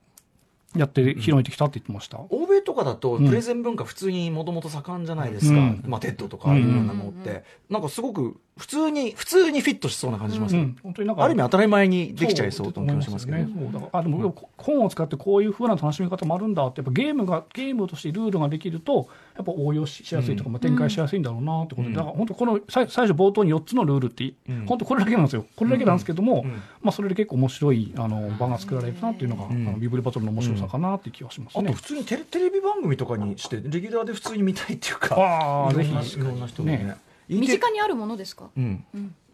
[0.76, 2.20] やって広めてきたって言ってました。
[2.30, 5.58] 欧米とかだと、プレゼン文化普通にもともと盛んじゃないですか。
[5.58, 7.44] うんまあ、 TED とか、いろんなものって。
[7.70, 13.48] なんかすごく、普通に、普通にフィットしそうな感じしますねうん本当になんかある意味当たり前にできちゃいそうと思いますけどね。
[13.92, 24.66] あでも、本を使ってこういうふうな楽しみ方もあるんだってやっぱゲームがゲームとしてルールができるとやっぱ応用しやすいとか、まあ、展開しやすいんだろうなってことで、だから本当この最最初冒頭に4つのルールって、うん。
[24.66, 25.45] 本当これだけなんですよ。
[25.57, 26.53] これだけなんですけども、うん。
[26.53, 29.68] まあ、それで結構面白いあの場が作られるなっていうのが、ん。
[29.68, 31.64] あのビブリバトルの面白さかなっていう気がしますね。
[31.64, 35.91] あと普通にテレテレビ番組とかにして、レギュラーで普通に見たいっていうか、ぜひ。
[35.91, 36.78] いろんな人がね。
[36.78, 36.97] ね。
[37.26, 38.51] 身近にあるものですか？
[38.55, 38.85] うん。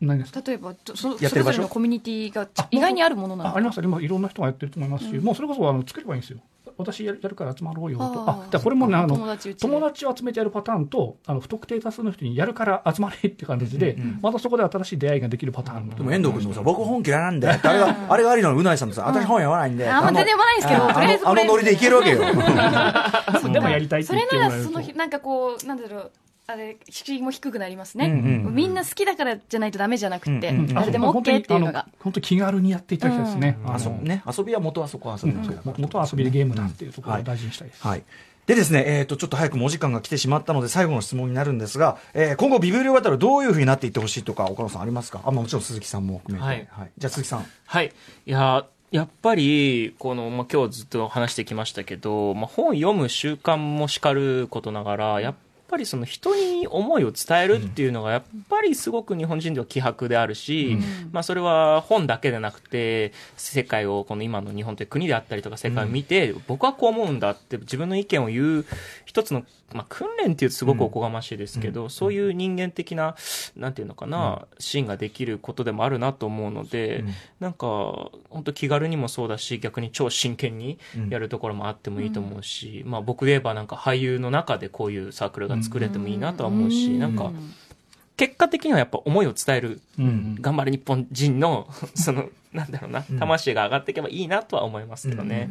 [0.01, 0.33] 何です。
[0.33, 1.53] か例えばそそやってる場所？
[1.53, 3.51] れぞれのコミュニティが意外にあるものなの？
[3.51, 4.05] あありますあります。
[4.05, 6.39] いろんな人がやってると思いますし、もうそれこそあの作ればいいんですよ
[6.81, 8.05] 私やるやるから集まろうよと。
[8.05, 8.57] あー。
[8.59, 9.69] あこれもねあの友達うちで。
[9.69, 15.91] 友達を集めてやるパターンとあの不特定多数の人にやるから集まれって感じで、またそこで新しい出会いができるパターン。
[15.91, 19.89] でも遠藤君のさ、僕本嫌いなんで、ってあれが、あれがありのうないさんとさ、私本読まないんで。
[19.89, 22.19] あまあ全然読まないですけどあのとりあえずあのノリでいけるわけよ。
[23.53, 24.59] でもやりたいってそれ言ってもらえると。
[24.59, 26.11] ならその日なんかこうなんだろう
[26.51, 31.87] あれ敷居も低くなりますね、うんうんみんな好きだからじゃないとダメじゃなくて、うんうん誰でも OK っていうのが。
[32.01, 35.63] 本当に気軽にやっていただきたいですね、あの遊びね、遊びは元はそこは遊びですけど。
[35.65, 38.03] も元は遊びでゲームだっていうところを大事にしたいです、はい。
[38.47, 45.21] でですね、えっ、と、ちょっと早くもお時間が来てしまったので、最後の質問になるんですが、えー今後、ビブリオバトルどういうふうになっていってほしいとか、岡野さんありますか？
[45.25, 46.67] あ、まあもちろん鈴木さんも含めて。
[46.73, 46.91] はい。
[46.99, 47.47] じゃあ、鈴木さん。
[47.67, 47.93] はい。
[48.27, 55.35] いや、やっぱり、この、まあ、今日ずっと話してきましたけど、まあ、本読む習慣もしかることながら、やっ
[55.71, 60.77] ぱりその人に思いを伝えるっていうのがやっぱりすごく日本人では希薄であるし、
[61.13, 68.67] まあそれは本だけでなくて世界をこの今の日本という国であったりとか世界を見て、僕はこう思うんだって自分の意見を言う
[69.05, 73.15] 一つの、まあ、訓練っていうとすごくおこがましいですけど、そういう人間的な
[73.57, 77.05] なんていうのかな、シーンができることでもあるなと思うので、
[77.39, 87.33] なんか本当気軽にもそうだし逆に超真剣にやるところもあってもいいと思うし、まあ僕で言えばなんか俳優の中でこういうサークルが作れてもいいなとは思うし、なんか
[88.17, 95.51] 結果的にはやっぱ思いを伝える、頑張る日本人の そのなんだろうな魂が上がっていけばいいなとは思いますけどね。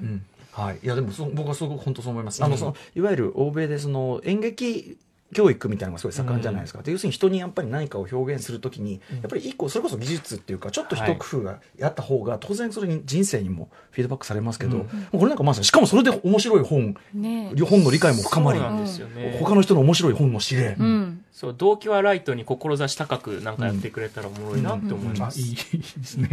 [0.51, 4.97] はい、いやでもそ僕はすごく本当そう思います、あのそのいわゆる欧米でその演劇
[5.34, 17.53] 教育みたいなのがすごい盛んじゃないですか、で要するに人にやっぱり何かを表現するときに、やっぱり一個それこそ技術っていうかちょっと一工夫がやった方が当然それに人生にもフィードバックされますけど、もうこれなんかまさにしかもそれで面白い本、ね。
[17.67, 18.59] 本の理解も深まり。
[18.59, 19.38] ね。
[19.39, 21.23] 他の人の面白い本も知れ、うん。
[21.39, 25.39] そう動機はライトに志高くなんかやってくれたらおもろいなって思います。
[25.39, 26.27] あいいですね。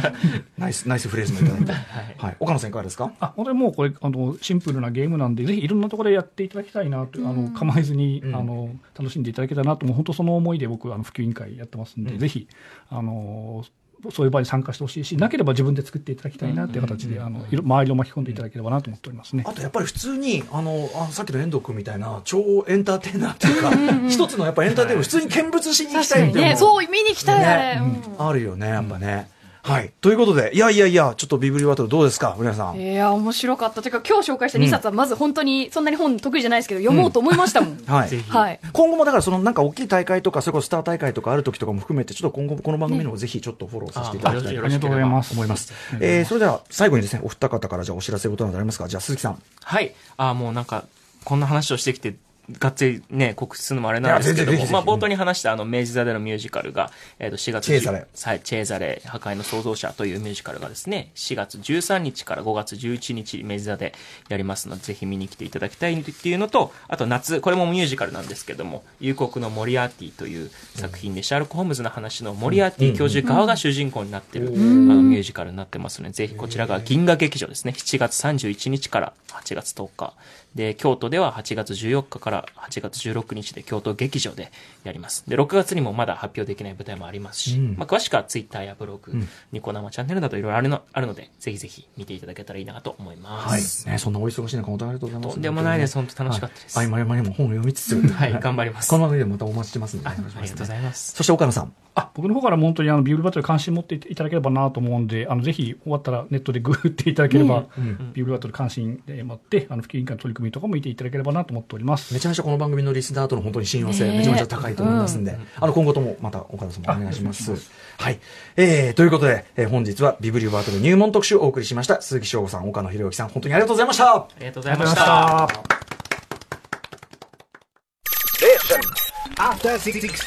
[0.56, 1.64] ナイスナイスフレーズもいただい。
[1.66, 1.72] て、
[2.16, 3.12] はい、岡野さんいかがですか？
[3.20, 12.48] あ本当にもうこれあのシンプルなゲームなんでぜひいろんなところでやっていただきたいなと、あの構えずに、あの楽しんでいただけたらなともう本当その思いで僕あの普及委員会やってますんで、ぜひ
[12.88, 13.66] あの
[14.12, 19.44] そういう場に参加してほしいしなければ自分で作っていただきたいなっていう形で、あの周りを巻き込んでいただければなと思っておりますね。
[19.46, 27.80] あとやっぱり普通にあのあさっきの遠藤君みたいな超エンターテイナーっていうか一つのやっぱエンターテイナー普通に見物しに行きたいみたいなね、そう、見に来たい、あれ。
[27.80, 28.02] ね。
[28.18, 29.28] あるよねやっぱね、
[29.68, 29.92] はい。
[30.00, 32.36] ということでいやいやいやちょっとビブリバトルどうですか？
[32.38, 32.76] 皆さん。
[32.76, 33.82] いや、面白かった。
[33.82, 37.78] てか、今日紹介した2冊は、まず本当に、そんなに本得意じゃないですけど、読もうと思いましたもん。
[37.86, 38.60] はい、はい。
[38.72, 45.32] 今後もだからそのなんか大きい大会とかそれこそスター大会とかある時とかも含めてちょっと今後この番組の方ぜひちょっとフォローさせていただきたいあとありがとうございます。
[45.34, 48.88] 思います、えーそれでは最後にですねお二方からじゃあお知らせことなどありますか。
[48.88, 49.42] じゃあ鈴木さん。
[49.62, 49.94] はい。
[50.16, 50.84] あもうなんか、
[51.24, 52.14] こんな話をしてきて、
[52.50, 63.92] がっつりね、告知するのもあれなんですけども、まあ冒頭に話したあの、明治座でのミュージカルが、えっ、と、4月チェーザレはい、チェーザレ、破壊の創造者というミュージカルがですね、4月13日から5月11日、明治座で
[64.30, 80.14] やりますので、ぜひ見に来ていただきたいっていうのと、あと夏、これもミュージカルなんですけども、夕刻のモリアーティという作品で、シャーロック・ホームズの話のモリアーティ教授側が主人公になってる、あの、ミュージカルになってますので、ぜひこちらが銀河劇場ですね、7月31日から8月10日。
[80.54, 84.50] で、京都では8月14日から8月16日で京都劇場で
[84.84, 85.24] やります。
[85.28, 89.12] で、6月にもまだ発表できない舞台もありますし、まあ、詳しくはツイッターやブログ、
[89.52, 93.84] ニコ生チャンネルなどいろいろあるのあるので、ぜひぜひ見ていただけたらいいなと思います。
[93.86, 95.94] はい、ね、そんなお忙しい中本当にありがとうございますとんでもないです。
[95.94, 96.78] 本当楽しかったです。
[96.78, 101.12] はい、合間合間にも本を読みつつ、 はい頑張りますこの番組でもまたお待ちしてますので、ありがとうございます。
[101.12, 101.72] そして岡野さん。
[101.98, 107.66] あ僕の方からも本当にあのビュールバトル関心持っていただければなと思うんで、あのぜひ終わったらネットでグーっていただければ、
[108.14, 112.14] ビュールバトル関心で持って、あの普及委員会の取り組みとかも見ていただければなと思っております。
[112.14, 117.52] めちゃめちゃこの番組のリスナーとの本当に信用性、めちゃめちゃ高いと思いますんで、あの今後ともまた岡田さんもお願いします。
[117.98, 118.20] はい、
[118.56, 122.00] えー、ということで、えー本日はビブリューバートル入門特集をお送りしました。
[122.00, 124.14] 鈴木翔吾さん、岡野博之さん、本当にありがとうございました。
[124.14, 125.48] ありがとうございました。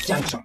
[0.08, 0.44] Junction.